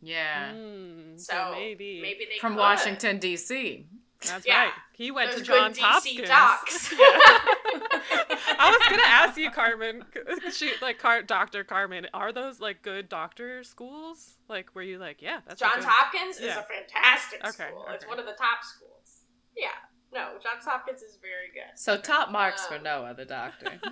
[0.00, 2.00] Yeah, Mm, so, So maybe.
[2.00, 2.60] maybe they from could.
[2.60, 3.88] Washington D.C.
[4.20, 4.66] That's Yeah.
[4.66, 4.72] right.
[4.92, 6.28] He went Those to good Johns Hopkins.
[6.28, 6.92] docs.
[6.98, 7.54] Yeah.
[8.60, 10.04] I was gonna ask you, Carmen.
[10.52, 12.06] She like Car- Doctor Carmen.
[12.14, 14.34] Are those like good doctor schools?
[14.48, 17.84] Like, were you like, yeah, that's a Johns good- Hopkins is a fantastic Okay, school.
[17.90, 19.22] It's one of the top schools.
[19.56, 19.68] Yeah.
[20.12, 21.76] No, Johns Hopkins is very good.
[21.78, 23.72] So top marks for Um, Noah the doctor.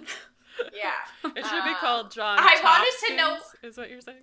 [0.72, 0.92] Yeah.
[1.36, 2.38] It should be Uh, called John.
[2.40, 4.22] I wanted to know- Is what you're saying?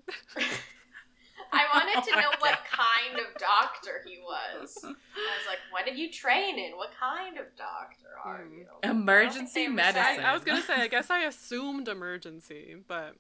[1.54, 4.78] I wanted to know what kind of doctor he was.
[4.84, 6.76] I was like, what did you train in?
[6.76, 8.54] What kind of doctor are Hmm.
[8.54, 8.66] you?
[8.84, 10.26] Emergency I don't think they I, medicine.
[10.26, 10.74] I was gonna say.
[10.76, 13.16] I guess I assumed emergency, but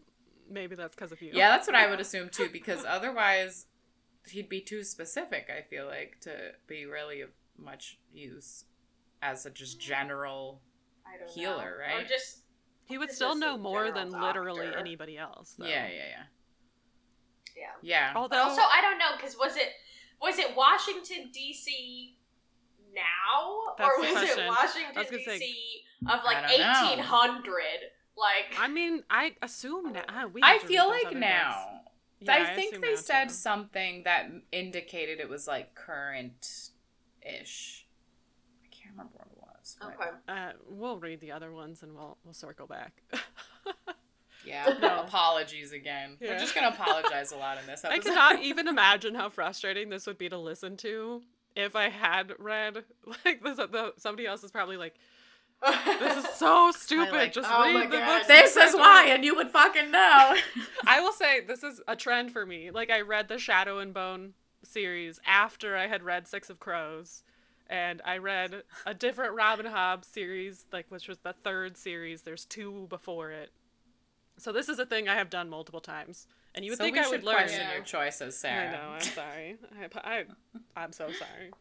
[0.49, 1.31] maybe that's because of you.
[1.33, 3.67] Yeah, that's what I would assume too, because otherwise
[4.29, 5.49] he'd be too specific.
[5.55, 8.65] I feel like to be really of much use
[9.21, 10.61] as a just general.
[11.35, 11.63] Healer, know.
[11.65, 12.07] Or right?
[12.07, 12.39] just
[12.85, 15.53] He would still know more general than literally anybody else.
[15.57, 15.65] Though.
[15.65, 16.23] Yeah, yeah, yeah,
[17.55, 17.63] yeah.
[17.81, 18.13] yeah.
[18.13, 19.69] But Although also, I don't know because was it
[20.21, 22.17] was it Washington D.C.
[22.93, 25.83] now or was it I was Washington gonna say- D.C.
[26.07, 26.89] of like I don't know.
[26.91, 27.79] eighteen hundred?
[28.15, 30.27] Like I mean, I assume now.
[30.31, 31.81] we I have to read feel like now.
[32.19, 33.33] Yeah, I think they said too.
[33.33, 36.69] something that indicated it was like current
[37.21, 37.85] ish.
[38.63, 39.77] I can't remember what it was.
[39.81, 40.09] but- okay.
[40.27, 43.01] Uh, we'll read the other ones and we'll we'll circle back.
[44.45, 44.75] Yeah.
[44.81, 45.01] No.
[45.07, 46.17] Apologies again.
[46.19, 46.31] Yeah.
[46.33, 48.09] We're just gonna apologize a lot in this I episode.
[48.09, 51.21] cannot even imagine how frustrating this would be to listen to
[51.55, 52.83] if I had read
[53.25, 53.57] like this.
[53.57, 54.95] The, somebody else is probably like,
[55.99, 57.13] "This is so stupid.
[57.13, 58.19] like, Just oh read the God.
[58.19, 60.35] book." This is why, and you would fucking know.
[60.87, 62.71] I will say this is a trend for me.
[62.71, 64.33] Like I read the Shadow and Bone
[64.63, 67.23] series after I had read Six of Crows,
[67.69, 72.23] and I read a different Robin Hobb series, like which was the third series.
[72.23, 73.51] There's two before it.
[74.37, 76.95] So this is a thing I have done multiple times, and you would so think
[76.95, 77.35] we I should would learn.
[77.35, 77.75] question Yeah.
[77.75, 78.69] your choices, Sarah.
[78.69, 78.89] I know.
[78.95, 79.57] I'm sorry.
[79.95, 80.23] I, I,
[80.75, 81.51] I'm so sorry.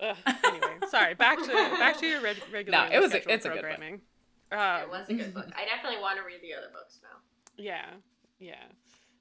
[0.00, 1.14] Ugh, anyway, sorry.
[1.14, 2.78] Back to back to your reg- regular.
[2.88, 3.62] No, it was a- scheduled it's a good book.
[3.62, 4.00] programming.
[4.50, 5.46] it Um, was a good book.
[5.56, 7.18] I definitely want to read the other books now.
[7.56, 7.86] yeah,
[8.38, 8.64] yeah.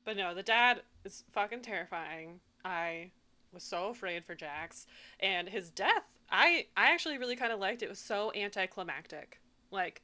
[0.06, 2.40] But no, the dad is fucking terrifying.
[2.64, 3.12] I
[3.52, 4.86] was so afraid for Jax
[5.20, 6.04] and his death.
[6.32, 7.86] I I actually really kind of liked it.
[7.88, 9.42] It was so anticlimactic.
[9.72, 10.02] Like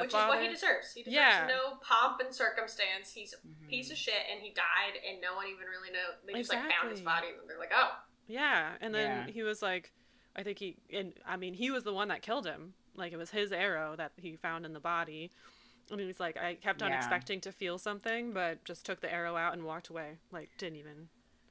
[0.00, 0.32] the Which father.
[0.34, 0.92] is what he deserves.
[0.92, 1.46] He deserves Yeah.
[1.46, 3.12] no pomp and circumstance.
[3.12, 3.68] He's a Mhm.
[3.68, 6.14] piece of shit, and he died, and no one even really know.
[6.26, 7.96] They just like found his body, and they're like, "Oh,
[8.26, 9.32] Yeah, and then Yeah.
[9.32, 9.92] he was like,
[10.36, 12.74] I think he, and I mean, he was the one that killed him.
[12.94, 15.32] Like it was his arrow that he found in the body,
[15.90, 16.96] and he was like, I kept on Yeah.
[16.98, 20.18] expecting to feel something, but just took the arrow out and walked away.
[20.30, 21.08] Like didn't even.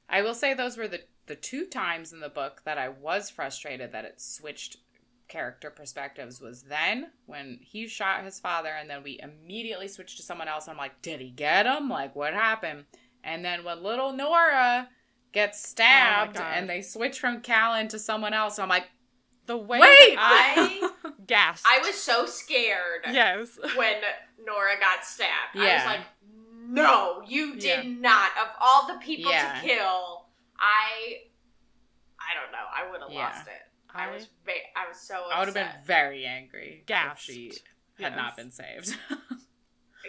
[0.08, 3.28] I will say those were the the two times in the book that I was
[3.30, 4.78] frustrated that it switched
[5.30, 10.22] character perspectives was then when he shot his father and then we immediately switched to
[10.22, 10.68] someone else.
[10.68, 11.88] I'm like, did he get him?
[11.88, 12.84] Like what happened?
[13.24, 14.88] And then when little Nora
[15.32, 16.52] gets oh stabbed God.
[16.54, 18.88] and they switch from Callyn to someone else, I'm like,
[19.46, 20.90] The way wait, I-
[21.26, 21.66] gasped.
[21.70, 23.58] I was so scared yes.
[23.76, 23.94] when
[24.44, 25.56] Nora got stabbed.
[25.56, 26.00] I was like,
[26.66, 27.90] no, you did Yeah.
[28.00, 28.30] not.
[28.40, 29.54] Of all the people Yeah.
[29.60, 30.26] to kill,
[30.58, 31.20] I,
[32.18, 32.66] I don't know.
[32.74, 33.26] I would have Yeah.
[33.26, 33.62] lost it.
[33.94, 35.32] I, I was, va- I was so upset.
[35.36, 37.28] I would have been very angry Gasped.
[37.28, 37.52] if she
[38.02, 38.16] had Yes.
[38.16, 38.96] not been saved.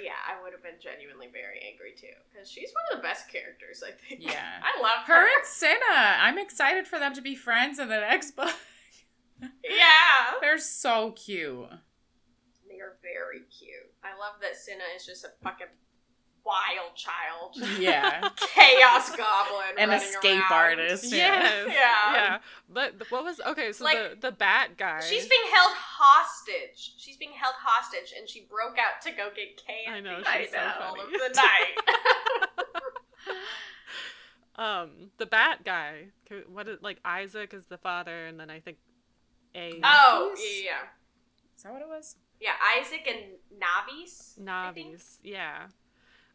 [0.01, 3.29] Yeah, I would have been genuinely very angry too, because she's one of the best
[3.29, 3.83] characters.
[3.85, 4.21] I think.
[4.23, 4.39] Yeah.
[4.63, 5.27] I love Her her.
[5.27, 6.15] and Sinna.
[6.17, 8.55] I'm excited for them to be friends in the next book.
[9.63, 11.67] Yeah, They're so cute.
[12.69, 13.91] they are very cute.
[14.03, 15.67] I love that Sinna is just a fucking
[16.45, 18.27] wild child, Yeah.
[18.37, 20.79] chaos goblin, An escape around.
[20.79, 21.11] artist.
[21.11, 21.67] Yes.
[21.67, 22.13] Yeah.
[22.13, 22.37] Yeah.
[22.69, 23.71] But what was okay?
[23.73, 24.99] So Like, the the bat guy.
[25.01, 26.93] She's being held hostage.
[26.97, 29.87] She's being held hostage, and she broke out to go get candy.
[29.97, 31.15] I know, she's so the middle funny.
[31.15, 31.75] of the night.
[34.55, 36.07] um the bat guy.
[36.27, 38.77] Co- What is like Isaac is the father, and then I think
[39.55, 40.77] a oh, yeah, yeah.
[41.57, 42.15] Is that what it was?
[42.39, 43.19] Yeah, Isaac and
[43.59, 44.35] Navis.
[44.39, 45.19] Navis.
[45.23, 45.67] Yeah.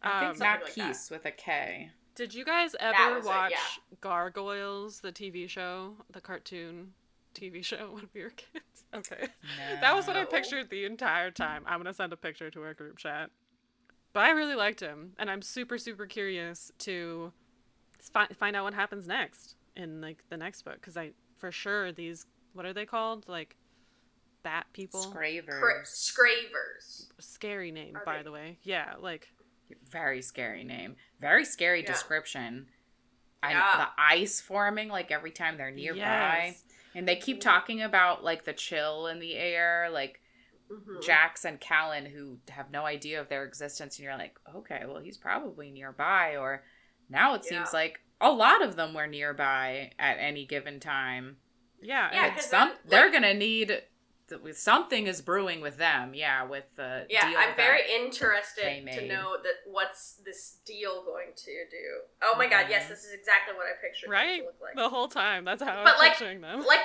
[0.06, 1.90] I think Um, something like Nakis with a K.
[2.14, 3.96] Did you guys ever was it, watch yeah.
[4.00, 6.92] Gargoyles, the TV show, the cartoon
[7.34, 8.62] TV show when we were kids?
[8.94, 9.26] Okay.
[9.82, 11.64] That was what I pictured the entire time.
[11.66, 13.30] I'm going to send a picture to our group chat.
[14.14, 17.30] But I really liked him, and I'm super, super curious to
[18.00, 21.92] fi- find out what happens next in like the next book because I for sure
[21.92, 23.56] these what are they called like
[24.42, 25.02] bat people.
[25.02, 25.60] Scravers.
[25.60, 27.08] Cra- Scravers.
[27.18, 28.58] Scary name, Are by they- the way.
[28.62, 29.28] Yeah, like
[29.90, 30.96] Very scary name.
[31.20, 31.86] Very scary Yeah.
[31.86, 32.68] description.
[33.42, 33.76] I, Yeah.
[33.96, 35.98] the ice forming like every time they're nearby.
[36.46, 36.64] Yes.
[36.94, 37.42] And they keep Mhm.
[37.42, 40.20] talking about like the chill in the air, like
[40.70, 41.02] Mhm.
[41.04, 44.98] Jax and Callyn who have no idea of their existence and you're like, "Okay, well
[45.00, 46.64] he's probably nearby." Or
[47.08, 51.36] now it seems like a lot of them were nearby at any given time.
[51.80, 53.84] yeah, Yeah, and- But 'cause some then, they're going to need
[54.52, 56.14] something is brewing with them.
[56.14, 61.28] Yeah, with the Yeah, deal I'm very interested to know that what's this deal going
[61.36, 62.00] to do.
[62.22, 62.88] Oh my god, yes, Mhm.
[62.88, 64.74] this is exactly what I pictured them right to look like.
[64.74, 65.44] the whole time.
[65.44, 66.64] That's how But, I'm like- picturing them.
[66.64, 66.80] like,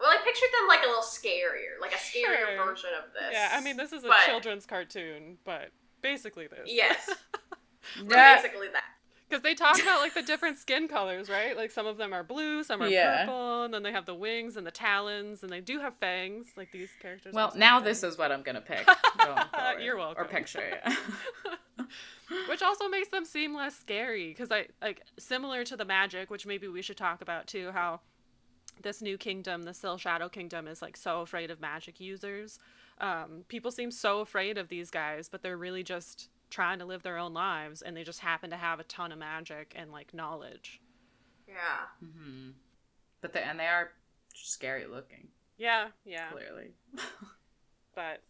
[0.00, 2.64] well, I pictured them like a little scarier, like a scarier Sure.
[2.66, 3.30] version of this.
[3.32, 5.70] Yeah, I mean this is a But- children's cartoon, but
[6.00, 6.66] basically this.
[6.66, 7.08] Yes,
[8.02, 8.36] Yeah.
[8.36, 8.84] basically that.
[9.32, 11.56] Because they talk about like the different skin colors, right?
[11.56, 13.20] Like some of them are blue, some are Yeah.
[13.24, 16.48] purple, and then they have the wings and the talons, and they do have fangs.
[16.54, 17.32] Like these characters.
[17.32, 18.86] Well, now this is what I'm gonna pick.
[19.80, 20.22] You're welcome.
[20.22, 20.60] Or picture.
[20.84, 20.96] Yeah.
[22.46, 26.44] which also makes them seem less scary because I like similar to the magic, which
[26.44, 27.70] maybe we should talk about too.
[27.72, 28.00] How
[28.82, 32.58] this new kingdom, the Syhl Shallow Kingdom, is like so afraid of magic users.
[33.00, 37.02] Um, people seem so afraid of these guys, but they're really just trying to live
[37.02, 40.12] their own lives, and they just happen to have a ton of magic and like
[40.12, 40.80] knowledge.
[41.48, 41.86] Yeah.
[41.98, 42.50] hmm
[43.22, 43.90] But the, and they are
[44.34, 45.28] scary looking.
[45.56, 46.30] Yeah, yeah.
[46.30, 46.72] Clearly.
[47.94, 48.22] but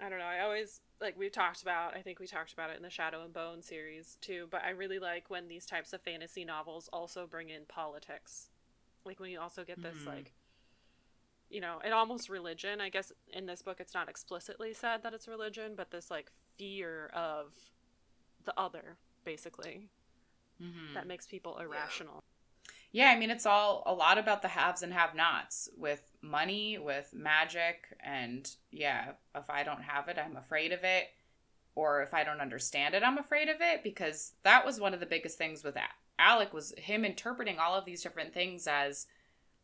[0.00, 0.24] I don't know.
[0.24, 1.96] I always like we've talked about.
[1.96, 4.48] I think we talked about it in the Shadow and Bone series too.
[4.50, 8.48] But I really like when these types of fantasy novels also bring in politics,
[9.04, 10.06] like when you also get this Mhm.
[10.06, 10.32] like,
[11.48, 12.80] you know, and almost religion.
[12.80, 16.30] I guess in this book it's not explicitly said that it's religion, but this like
[16.58, 17.52] fear of
[18.44, 19.88] the other, basically,
[20.60, 22.22] hmm that makes people irrational.
[22.90, 26.78] Yeah, I mean, it's all a lot about the haves and have nots with money,
[26.78, 31.08] with magic, and yeah, if I don't have it, I'm afraid of it.
[31.74, 35.00] Or if I don't understand it, I'm afraid of it because that was one of
[35.00, 35.76] the biggest things with
[36.18, 39.06] Alek was him interpreting all of these different things as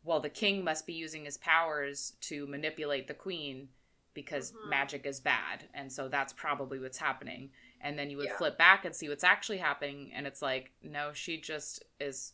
[0.05, 3.69] well, the king must be using his powers to manipulate the queen
[4.15, 4.69] because Mhm.
[4.69, 5.69] magic is bad.
[5.75, 7.53] And so that's probably what's happening.
[7.81, 8.37] And then you would Yeah.
[8.37, 10.11] flip back and see what's actually happening.
[10.11, 12.33] And it's like, no, she just is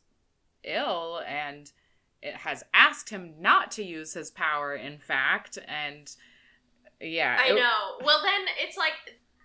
[0.64, 1.74] ill and
[2.22, 5.58] it has asked him not to use his power, in fact.
[5.68, 6.16] And
[7.02, 7.38] yeah.
[7.42, 7.98] I it- know.
[8.06, 8.94] Well, then it's like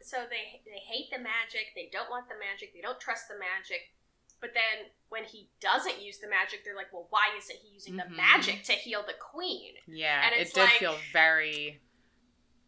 [0.03, 1.73] so they they hate the magic.
[1.75, 2.73] They don't want the magic.
[2.73, 3.91] They don't trust the magic.
[4.39, 7.95] But then when he doesn't use the magic, they're like, "Well, why isn't he using
[7.95, 8.05] Mhm.
[8.05, 11.81] the magic to heal the queen?" Yeah, And it did like- feel very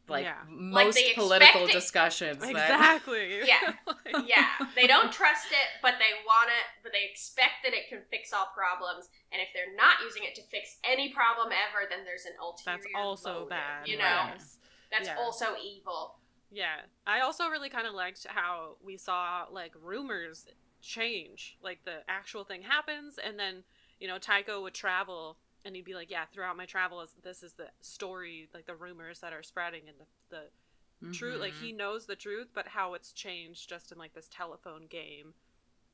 [0.09, 0.37] like Yeah.
[0.49, 2.39] Most they political expect it- discussions.
[2.41, 3.41] that- Exactly.
[3.47, 3.75] Yeah.
[4.27, 8.01] Yeah, they don't trust it, but they want it, but they expect that it can
[8.11, 9.09] fix all problems.
[9.33, 12.79] And if they're not using it to fix any problem ever, then there's an ulterior.
[12.83, 13.87] That's also motive, bad.
[13.89, 14.57] You know, yes.
[14.91, 15.17] that's Yeah.
[15.19, 16.17] also evil.
[16.51, 16.77] Yeah.
[17.07, 20.47] I also really kind of liked how we saw like rumors
[20.81, 21.59] change.
[21.63, 23.65] Like the actual thing happens and then,
[24.01, 27.55] you know, Tycho would travel and he'd be like, "Yeah, throughout my travels, this is
[27.55, 30.07] the story, like the rumors that are spreading and the
[30.37, 31.41] the truth.
[31.41, 35.35] Like he knows the truth, but how it's changed just in like this telephone game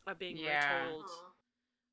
[0.07, 0.87] of being Yeah.
[0.87, 1.05] retold.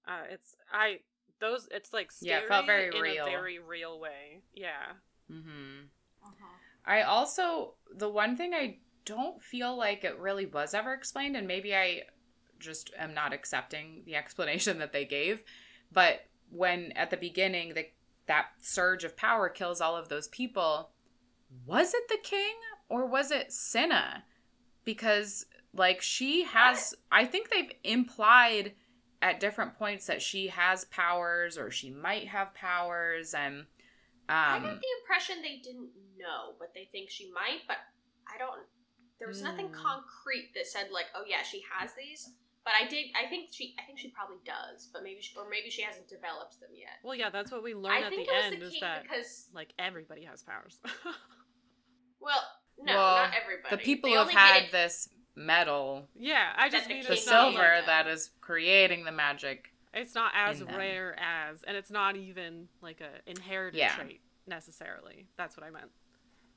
[0.08, 1.02] Uh, it's I
[1.40, 3.26] those it's like Yeah, scary it felt very in real.
[3.26, 4.42] a very real way.
[4.54, 4.94] Yeah.
[5.30, 5.90] Mhm.
[6.24, 6.60] Mhm.
[6.86, 11.48] I also the one thing I don't feel like it really was ever explained, and
[11.48, 12.08] maybe I
[12.60, 15.44] just am not accepting the explanation that they gave.
[15.92, 17.88] But when at the beginning the
[18.28, 20.92] that surge of power kills all of those people,
[21.66, 22.56] was it the king
[22.90, 24.24] or was it Sinna?
[24.86, 28.74] Because like she has I think they've implied
[29.22, 33.66] at different points that she has powers or she might have powers and
[34.30, 37.62] I um got the impression they didn't know, but they think she might.
[37.68, 37.78] But
[38.34, 38.62] I don't.
[39.20, 39.74] There was nothing Hmm.
[39.74, 42.30] concrete that said like, "Oh yeah, she has these."
[42.64, 43.06] But I did.
[43.16, 43.76] I think she.
[43.80, 44.90] I think she probably does.
[44.94, 47.00] But maybe, she, or maybe she hasn't developed them yet.
[47.04, 48.80] Well, yeah, that's what we learn I at think the it was end the is
[48.82, 50.80] that because like everybody has powers.
[52.20, 52.42] well,
[52.80, 53.76] no, Well, not everybody.
[53.76, 57.26] the people who have had it- this metal, yeah, I just the mean the it's
[57.26, 59.70] silver that is creating the magic.
[59.94, 60.76] it's not as in them.
[60.78, 63.96] rare as, and it's not even like a inherited Yeah.
[63.96, 65.28] trait necessarily.
[65.38, 65.90] That's what I meant.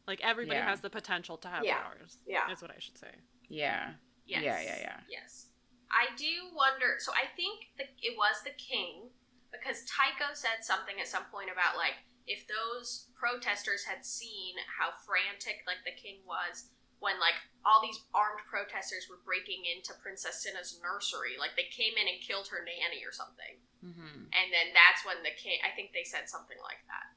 [0.07, 0.69] Like everybody Yeah.
[0.69, 1.79] has the potential to have Yeah.
[1.83, 2.19] powers.
[2.27, 2.51] Yeah.
[2.51, 3.13] is what I should say.
[3.49, 3.93] Yeah.
[4.27, 4.43] Yes.
[4.43, 5.01] Yeah, yeah, yeah.
[5.09, 5.47] Yes.
[5.91, 6.97] I do wonder.
[6.99, 9.11] So I think the, it was the king
[9.53, 11.95] because Tycho said something at some point about like
[12.27, 17.37] if those protesters had seen how frantic like the king was when like
[17.69, 22.19] all these armed protesters were breaking into Princess Sinna's nursery, like they came in and
[22.25, 24.33] killed her nanny or something, Mm-hmm.
[24.33, 25.61] and then that's when the king.
[25.61, 27.13] I think they said something like that,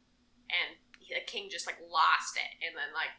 [0.52, 0.76] and
[1.08, 3.16] the king just like lost it and then like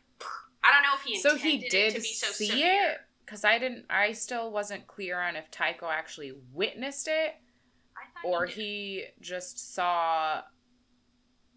[0.63, 2.93] I don't know if he So he did it to be so see severe.
[2.93, 2.99] it
[3.29, 3.85] because I didn't.
[3.91, 7.35] I still wasn't clear on if Tycho actually witnessed it
[8.25, 8.55] or did.
[8.55, 10.41] he just saw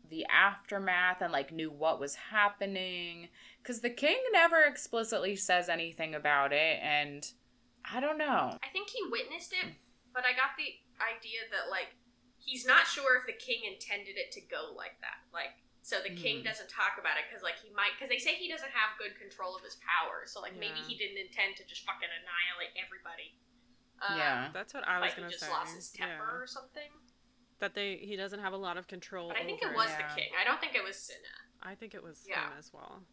[0.09, 3.29] the aftermath and like knew what was happening
[3.63, 7.31] because the king never explicitly says anything about it and
[7.89, 9.71] i don't know I think he witnessed it,
[10.13, 10.67] but I got the
[10.99, 11.95] idea that like
[12.37, 15.23] he's not sure if the king intended it to go like that.
[15.33, 16.45] Like so the king Mhm.
[16.45, 19.17] doesn't talk about it because like he might because they say he doesn't have good
[19.17, 20.23] control of his power.
[20.27, 23.35] So like maybe he didn't intend to just fucking annihilate everybody.
[24.01, 25.49] Um, yeah That's what I was like he gonna just say.
[25.51, 26.37] lost his temper Yeah.
[26.41, 26.91] or something.
[27.59, 29.29] That they he doesn't have a lot of control.
[29.29, 30.07] But I think over it was yeah.
[30.07, 30.31] the king.
[30.39, 31.19] I don't think it was Sinna.
[31.61, 32.49] I think it was Yeah.
[32.51, 33.05] him as well.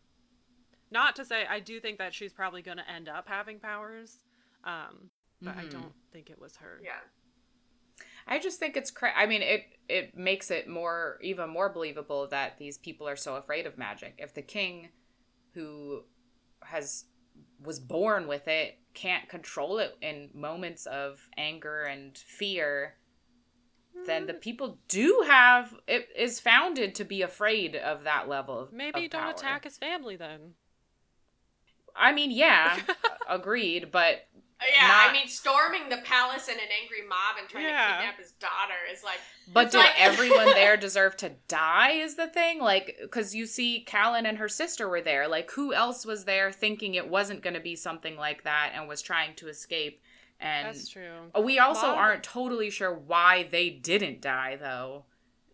[0.91, 4.21] Not to say I do think that she's probably going to end up having powers,
[4.65, 5.11] um,
[5.43, 5.71] but I Mhm.
[5.71, 6.81] don't think it was her.
[6.83, 7.01] Yeah.
[8.29, 12.27] I just think it's cra- i mean it it makes it more even more believable
[12.29, 14.89] that these people are so afraid of magic if the king
[15.55, 16.03] who
[16.63, 17.05] has
[17.63, 22.95] was born with it can't control it in moments of anger and fear
[24.07, 24.41] then the mm.
[24.41, 29.11] people do have it is founded to be afraid of that level of Maybe of
[29.11, 29.31] don't power.
[29.31, 30.55] attack his family then.
[31.97, 32.79] I mean, yeah,
[33.29, 34.29] agreed, but
[34.61, 37.87] Yeah, Not- I mean, storming the palace in an angry mob and trying Yeah.
[37.87, 39.21] to kidnap his daughter is like,
[39.53, 41.93] but It's did like- everyone there deserve to die?
[41.93, 45.29] Is the thing like because you see, Callyn and her sister were there.
[45.29, 48.89] Like, who else was there thinking it wasn't going to be something like that and
[48.89, 50.03] was trying to escape?
[50.41, 51.31] And That's true.
[51.41, 55.05] we also Mob- aren't totally sure why they didn't die though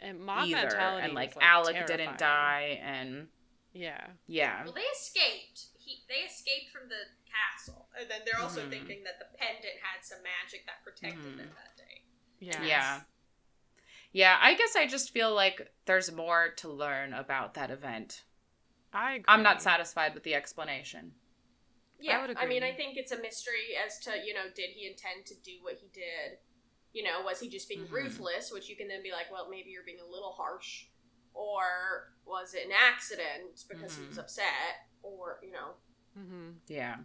[0.01, 0.57] And mob either.
[0.63, 1.99] mentality And like, was, like Alek terrifying.
[1.99, 3.29] didn't die, and
[3.73, 4.07] Yeah.
[4.27, 5.67] yeah, well, they escaped.
[5.79, 6.97] He, they escaped from the
[7.35, 8.71] castle, and then they're also Mhm.
[8.71, 11.37] thinking that the pendant had some magic that protected Mhm.
[11.39, 12.05] them that day.
[12.39, 12.65] Yeah.
[12.65, 13.05] Yeah.
[14.13, 18.23] Yeah, I guess I just feel like there's more to learn about that event.
[18.93, 19.25] I agree.
[19.27, 21.19] I'm not satisfied with the explanation.
[21.99, 22.63] Yeah, would I, mean.
[22.63, 25.79] I think it's a mystery as to you know, did he intend to do what
[25.79, 26.39] he did?
[26.93, 27.91] You know, was he just being Mhm.
[27.91, 28.53] ruthless?
[28.53, 30.87] Which you can then be like, well, maybe you're being a little harsh,
[31.33, 34.21] or was it an accident because he was Mhm.
[34.21, 35.75] upset, or you know,
[36.17, 36.51] Mm-hmm.
[36.69, 36.99] Yeah.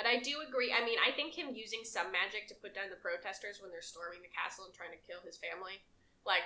[0.00, 0.18] I don't know.
[0.18, 0.72] But I do agree.
[0.72, 3.82] I mean, I think him using some magic to put down the protesters when they're
[3.82, 5.84] storming the castle and trying to kill his family,
[6.24, 6.42] like,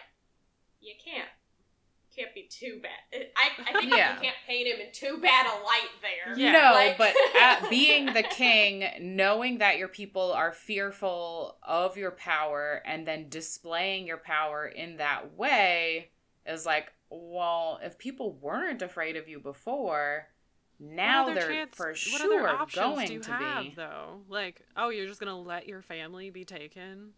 [0.81, 1.29] you can't.
[2.15, 3.27] Can't be too bad.
[3.37, 4.15] I, I think Yeah.
[4.15, 6.39] you can't paint him in too bad a light there.
[6.39, 6.53] Yeah.
[6.53, 12.13] no, Like- but at being the king, knowing that your people are fearful of your
[12.13, 16.11] power and then displaying your power in that way
[16.47, 20.29] is like, well, if people weren't afraid of you before,
[20.91, 23.63] now what other they're chance, for what sure other options going do you to have,
[23.65, 23.75] be.
[23.77, 24.21] though?
[24.29, 27.11] Like, oh, you're just gonna let your family be taken?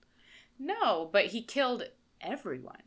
[0.59, 1.85] No, but he killed
[2.21, 2.83] everyone.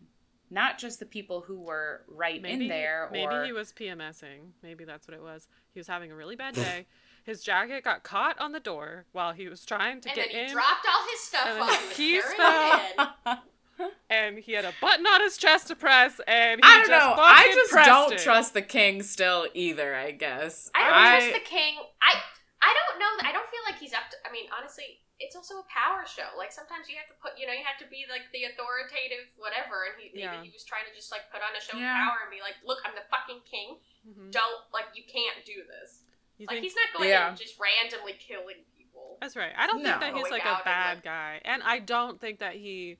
[0.52, 4.54] Not just the people who were right Maybe in there maybe he was PMSing.
[4.64, 5.48] Maybe that's what it was.
[5.74, 6.88] He was having a really bad day.
[7.24, 10.36] His jacket got caught on the door while he was trying to and get then
[10.36, 13.38] he in, dropped all his stuff and then while his he was keys fell.
[13.80, 13.92] it in.
[14.10, 17.06] and he had a button on his chest to press, and he I don't just
[17.06, 17.16] know.
[17.18, 18.20] I just don't it.
[18.20, 20.70] trust the king still either, I guess.
[20.76, 21.76] I don't trust the king.
[22.02, 22.14] I
[22.62, 23.14] I don't know.
[23.28, 24.18] I don't feel like he's up to.
[24.28, 26.28] I mean, honestly, it's also a power show.
[26.38, 29.32] Like sometimes you have to put, you know, you have to be like the authoritative
[29.40, 29.88] whatever.
[29.88, 30.44] And he maybe Yeah.
[30.44, 31.92] he was trying to just like put on a show Yeah.
[31.96, 33.80] of power and be like, look, I'm the fucking king.
[34.04, 34.32] Mhm.
[34.32, 36.04] Don't like you can't do this.
[36.40, 37.32] You Like think he's not going Yeah.
[37.32, 39.18] and just randomly killing people.
[39.24, 39.52] That's right.
[39.56, 40.00] I don't No.
[40.00, 41.42] think that he's like out a and, bad like- guy.
[41.44, 42.96] And I don't think that he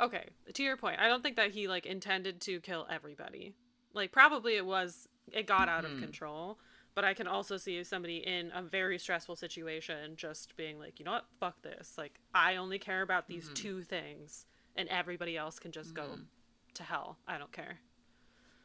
[0.00, 3.54] Okay, to your point, I don't think that he like intended to kill everybody.
[3.94, 5.98] Like probably it was it got out of Mhm.
[5.98, 6.58] control,
[6.94, 11.04] but I can also see somebody in a very stressful situation just being like, "You
[11.04, 11.26] know what?
[11.40, 11.98] Fuck this.
[11.98, 13.54] Like I only care about these Mhm.
[13.54, 14.46] two things
[14.76, 16.26] and everybody else can just go Mhm.
[16.74, 17.18] to hell.
[17.26, 17.80] I don't care."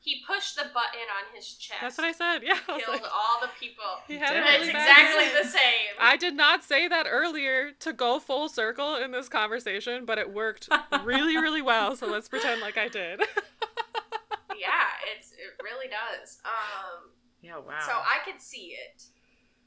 [0.04, 1.80] He pushed the button on his chest.
[1.80, 2.44] That's what I said.
[2.44, 2.60] Yeah.
[2.68, 3.88] I Killed like, all the people.
[4.08, 4.62] he had a Damn.
[4.62, 5.96] It's bad exactly the same.
[5.98, 10.34] I did not say that earlier to go full circle in this conversation, but it
[10.34, 10.68] worked
[11.06, 11.96] really, really well.
[11.96, 13.22] So let's pretend like I did.
[14.60, 16.40] yeah, it's it really does.
[16.44, 17.16] Um.
[17.42, 17.80] Yeah, wow.
[17.88, 19.04] So I could see it.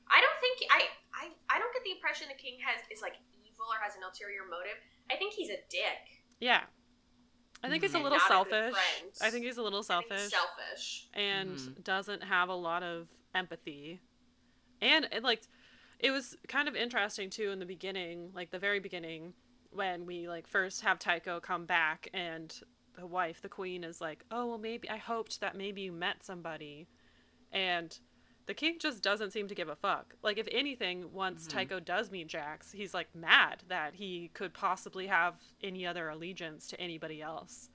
[0.08, 0.84] I don't think I,
[1.16, 4.02] I I don't get the impression the king has is like evil or has an
[4.04, 4.76] ulterior motive.
[5.10, 6.20] I think he's a dick.
[6.40, 6.68] yeah.
[7.62, 8.74] I think he's a little Not a good selfish.
[8.74, 9.12] friend.
[9.20, 11.08] I think he's a little selfish selfish.
[11.14, 11.82] and Mhm.
[11.84, 14.00] doesn't have a lot of empathy.
[14.80, 15.42] And, and like
[15.98, 19.34] it was kind of interesting too in the beginning, like the very beginning
[19.70, 22.54] when we like first have Tycho come back and
[22.94, 26.22] the wife, the queen is like, "Oh, well maybe I hoped that maybe you met
[26.24, 26.86] somebody."
[27.52, 27.98] And
[28.46, 30.14] the king just doesn't seem to give a fuck.
[30.22, 31.50] Like if anything, once Mhm.
[31.50, 36.66] Tycho does meet Jax, he's like mad that he could possibly have any other allegiance
[36.68, 37.68] to anybody else.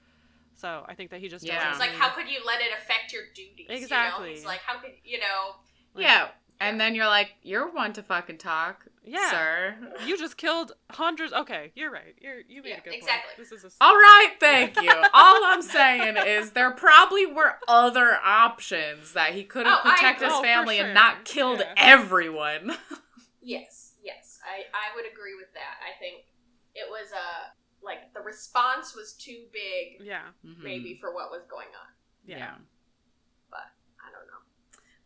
[0.54, 1.56] So I think that he just Yeah.
[1.56, 3.66] doesn't It's like, really- how could you let it affect your duties?
[3.68, 3.74] You know?
[3.74, 4.32] Exactly.
[4.34, 5.56] It's like, how could you know?
[5.94, 6.30] like, yeah.
[6.62, 9.30] And then you're like, you're one to fucking talk, Yeah.
[9.30, 9.76] sir.
[10.06, 11.32] You just killed hundreds.
[11.32, 12.14] Okay, you're right.
[12.20, 13.30] You're you made Yeah, a good exactly.
[13.36, 13.50] point.
[13.50, 14.90] This is a All right, thank you.
[15.12, 20.28] All I'm saying is there probably were other options that he could have Oh, protected
[20.28, 20.34] his agree.
[20.34, 21.74] Oh, for family and not killed Yeah.
[21.76, 22.76] everyone.
[23.44, 25.74] Yes, yes, I I would agree with that.
[25.82, 26.26] I think
[26.76, 27.50] it was a
[27.84, 30.28] like the response was too big, yeah.
[30.46, 30.62] Mm-hmm.
[30.62, 31.90] maybe for what was going on.
[32.24, 32.36] Yeah.
[32.38, 32.54] yeah.
[33.52, 34.42] I don't know.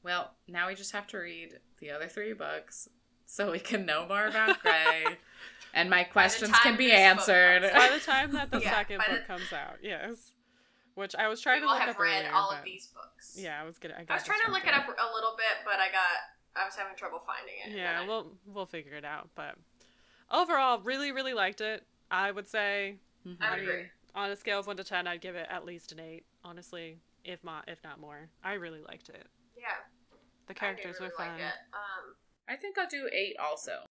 [0.07, 2.89] Well, now we just have to read the other three books
[3.27, 5.05] so we can know more about Grey.
[5.75, 7.63] and my questions can be answered.
[7.75, 10.31] By the time that the Yeah, second by the- book comes out, yes.
[10.95, 12.65] Which I was trying we to will look have up read earlier, all but- of
[12.65, 13.37] these books.
[13.37, 13.95] Yeah, I was gonna.
[13.99, 16.65] I, I was trying to look it up a little bit, but I got I
[16.65, 17.77] was having trouble finding it.
[17.77, 19.29] Yeah, I- we'll we'll figure it out.
[19.35, 19.57] But
[20.31, 21.85] overall, really, really liked it.
[22.13, 22.97] I would say
[23.27, 23.37] Mhm.
[23.43, 23.83] I would agree.
[24.15, 26.25] on a scale of one to ten, I'd give it at least an eight.
[26.45, 29.27] Honestly, if not if not more, I really liked it.
[29.59, 29.67] yeah,
[30.47, 31.29] The I did characters really were fun.
[31.33, 31.55] like it.
[31.75, 32.15] Um,
[32.49, 33.85] I think I'll do eight also.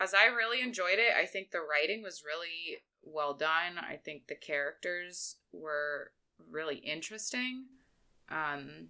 [0.00, 3.78] As I really enjoyed it, I think the writing was really well done.
[3.78, 6.12] I think the characters were
[6.50, 7.66] really interesting.
[8.28, 8.88] Um,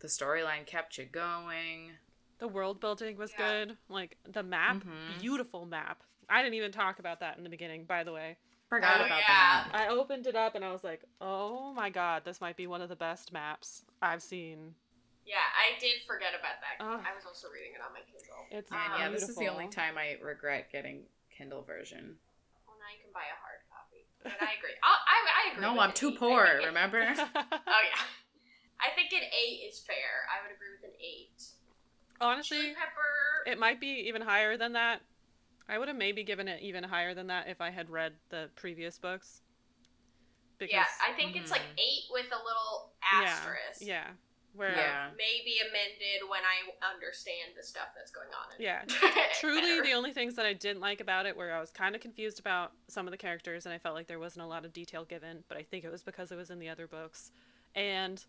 [0.00, 1.92] the storyline kept you going.
[2.38, 3.64] The world building was Yeah.
[3.66, 3.78] good.
[3.88, 5.20] Like the map, Mhm.
[5.20, 6.02] beautiful map.
[6.28, 8.36] I didn't even talk about that in the beginning, by the way.
[8.68, 9.68] Forgot Oh, about yeah.
[9.70, 9.70] that.
[9.74, 12.80] I opened it up and I was like, "Oh my god, this might be one
[12.82, 14.74] of the best maps I've seen."
[15.24, 16.76] Yeah, I did forget about that.
[16.82, 17.00] Ugh.
[17.00, 18.42] I was also reading it on my Kindle.
[18.50, 22.18] It's And yeah, Um, this is the only time I regret getting Kindle version.
[22.66, 24.06] Well, now you can buy a hard copy.
[24.22, 24.74] But I agree.
[24.82, 25.62] I, I, I agree.
[25.62, 26.18] No, I'm too eight.
[26.18, 27.00] Poor, think it- remember?
[27.16, 28.02] Oh yeah.
[28.82, 30.26] I think an eight is fair.
[30.26, 31.38] I would agree with an eight.
[32.20, 33.50] Honestly, pepper.
[33.50, 35.00] it might be even higher than that.
[35.68, 38.50] I would have maybe given it even higher than that if I had read the
[38.56, 39.40] previous books.
[40.60, 41.78] yeah, I think it's like mhm.
[41.78, 43.80] eight with a little yeah, asterisk.
[43.80, 44.08] yeah,
[44.54, 45.08] where Yeah.
[45.16, 48.56] Maybe amended when I understand the stuff that's going on.
[48.56, 48.82] In yeah,
[49.40, 52.00] truly the only things that I didn't like about it were I was kind of
[52.00, 54.72] confused about some of the characters and I felt like there wasn't a lot of
[54.72, 57.32] detail given, but I think it was because it was in the other books
[57.74, 58.24] and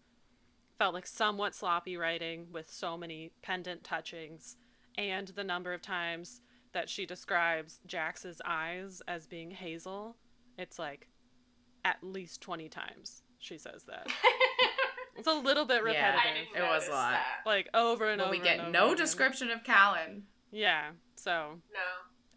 [0.78, 4.55] felt like somewhat sloppy writing with so many pendant touchings
[4.97, 6.41] and the number of times
[6.74, 10.15] that she describes Jax's eyes as being hazel.
[10.57, 11.07] It's like
[11.86, 14.07] at least 20 times she says that.
[15.16, 16.20] It's a little bit Yeah, repetitive.
[16.20, 17.11] I didn't It was a lot.
[17.11, 17.26] that.
[17.45, 18.32] Like over and But over.
[18.32, 18.97] we and get over no again.
[18.97, 20.22] description of Callyn.
[20.51, 21.80] Yeah, so No.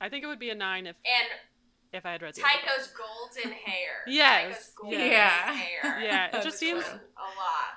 [0.01, 1.29] I think it would be a nine if And
[1.93, 3.37] if I had read the Tycho's books.
[3.37, 4.03] golden hair.
[4.07, 5.57] Yes, Tycho's golden yes.
[5.57, 6.01] hair.
[6.03, 7.77] Yeah, it just seems a lot.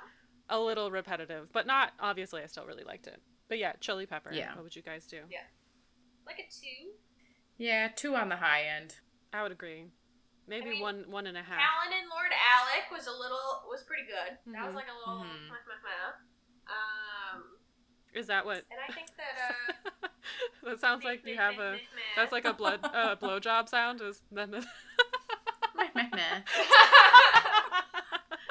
[0.50, 2.42] a little repetitive, but not obviously.
[2.42, 3.22] I still really liked it.
[3.48, 4.32] But yeah, chili pepper.
[4.34, 4.54] Yeah.
[4.56, 5.22] What would you guys do?
[5.30, 5.40] Yeah.
[6.26, 6.92] Like a two.
[7.58, 8.96] Yeah, two on the high end.
[9.34, 9.86] I would agree.
[10.50, 11.60] Maybe I mean, one one and a half.
[11.60, 14.38] Callyn and Lord Alek was a little was pretty good.
[14.54, 14.76] That was Mhm.
[14.76, 15.50] like a little Mhm.
[16.68, 17.44] um
[18.14, 18.66] Is that what?
[18.72, 19.36] and I think that
[20.04, 20.08] uh
[20.64, 21.78] that sounds like you have a.
[22.16, 24.02] That's like a blood uh, blowjob sound.
[24.02, 24.52] Is then.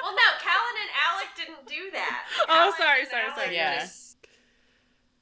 [0.01, 2.25] Well no, Callyn and Alek didn't do that.
[2.49, 3.55] Oh, sorry, sorry, Alek sorry.
[3.55, 3.79] Yeah.
[3.79, 4.17] just-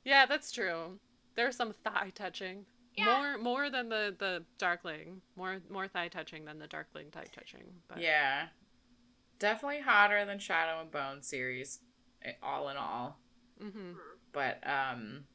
[0.05, 0.99] yeah, that's true.
[1.35, 2.65] There's some thigh touching.
[2.97, 3.05] Yeah.
[3.05, 5.21] More more than the the darkling.
[5.35, 7.63] More more thigh touching than the darkling thigh touching.
[7.87, 8.47] But Yeah.
[9.39, 11.79] Definitely hotter than Shadow and Bone series,
[12.23, 13.19] eh, all in all.
[13.61, 13.93] hmm
[14.31, 15.25] But um,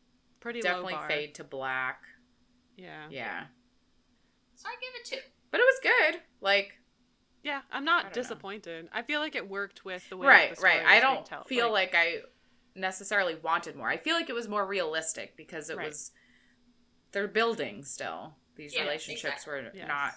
[0.40, 1.08] Pretty definitely low bar.
[1.08, 2.02] fade to black.
[2.76, 3.06] Yeah.
[3.10, 3.44] Yeah.
[4.56, 5.28] So I give it two.
[5.52, 5.78] But it was
[6.12, 6.20] good.
[6.40, 6.72] Like,
[7.44, 8.22] Yeah, I'm not don't know.
[8.22, 8.88] disappointed.
[8.92, 10.82] I feel like it worked with the way right, that the story right.
[10.82, 12.22] was I don't tell- feel like, I
[12.74, 13.88] necessarily wanted more.
[13.88, 15.88] I feel like it was more realistic because it Right.
[15.88, 16.10] was
[17.12, 18.34] they're building still.
[18.56, 19.88] These Yeah, relationships were Yes.
[19.88, 20.14] not.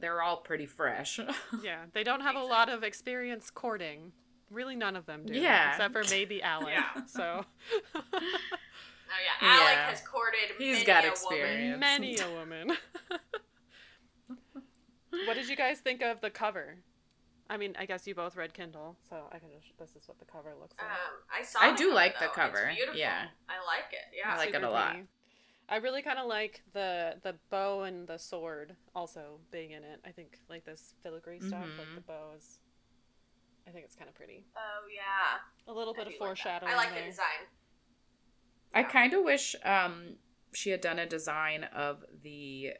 [0.00, 1.20] They're all pretty fresh.
[1.62, 4.12] Yeah, they don't have a lot of experience courting.
[4.50, 5.34] Really, none of them do.
[5.34, 5.70] Yeah.
[5.70, 6.68] Except for maybe Alek.
[6.74, 7.04] Yeah.
[7.06, 7.44] So
[7.94, 9.90] Oh yeah, Alek Yeah.
[9.90, 11.74] has courted He's many got a experience.
[11.74, 11.80] Woman.
[11.80, 12.72] many a woman.
[15.26, 16.76] what did you guys think of the cover?
[17.50, 19.48] I mean, I guess you both read Kindle, so I can.
[19.60, 20.90] Just, this is what the cover looks like.
[20.90, 20.96] Um,
[21.30, 21.58] I saw.
[21.60, 22.26] I the do cover, like the though.
[22.26, 22.98] It's cover, beautiful.
[22.98, 23.26] yeah.
[23.48, 24.16] I like it.
[24.16, 24.32] Yeah.
[24.34, 24.96] I like it a lot.
[25.68, 25.74] Pretty.
[25.74, 30.00] I really kind of like the the bow and the sword also being in it.
[30.06, 31.94] I think like this filigree stuff, like Mhm.
[31.96, 32.58] the bow is.
[33.66, 34.44] I think it's kind of pretty.
[34.56, 35.38] Oh yeah.
[35.68, 36.72] A little I bit do of like foreshadowing.
[36.72, 37.04] I like there.
[37.04, 37.46] the design.
[38.74, 40.16] I kind of wish um,
[40.52, 42.72] she had done a design of the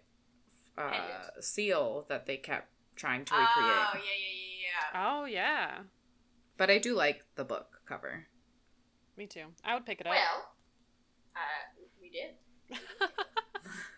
[0.79, 3.49] uh, seal that they kept trying to recreate.
[3.59, 5.21] Oh yeah, yeah, yeah, yeah.
[5.21, 5.79] Oh yeah,
[6.57, 8.27] But I do like the book cover.
[9.17, 9.53] me too.
[9.65, 10.15] I would pick it up.
[10.15, 10.55] Well,
[11.37, 12.35] uh, we did.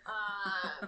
[0.06, 0.86] Uh,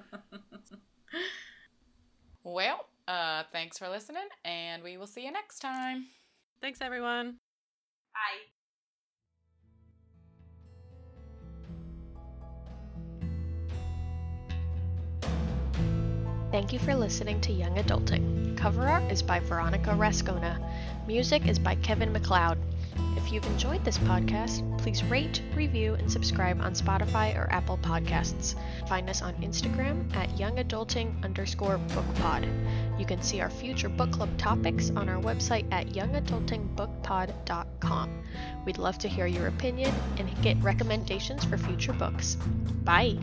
[2.45, 6.07] well, uh, Thanks for listening, and we will see you next time.
[6.61, 7.37] Thanks, everyone.
[8.13, 8.53] Bye.
[16.53, 18.57] Thank you for listening to Young Adulting.
[18.57, 20.59] Cover art is by Veronica Rascona.
[21.07, 22.59] Music is by Kevin MacLeod.
[23.27, 28.55] If you've enjoyed this podcast, please rate, review, and subscribe on Spotify or Apple Podcasts.
[28.89, 32.49] Find us on Instagram at youngadulting underscore bookpod.
[33.01, 38.23] You can see our future book club topics on our website at youngadultingbookpod.com.
[38.65, 42.37] We'd love to hear your opinion and get recommendations for future books.
[42.85, 43.19] Bye!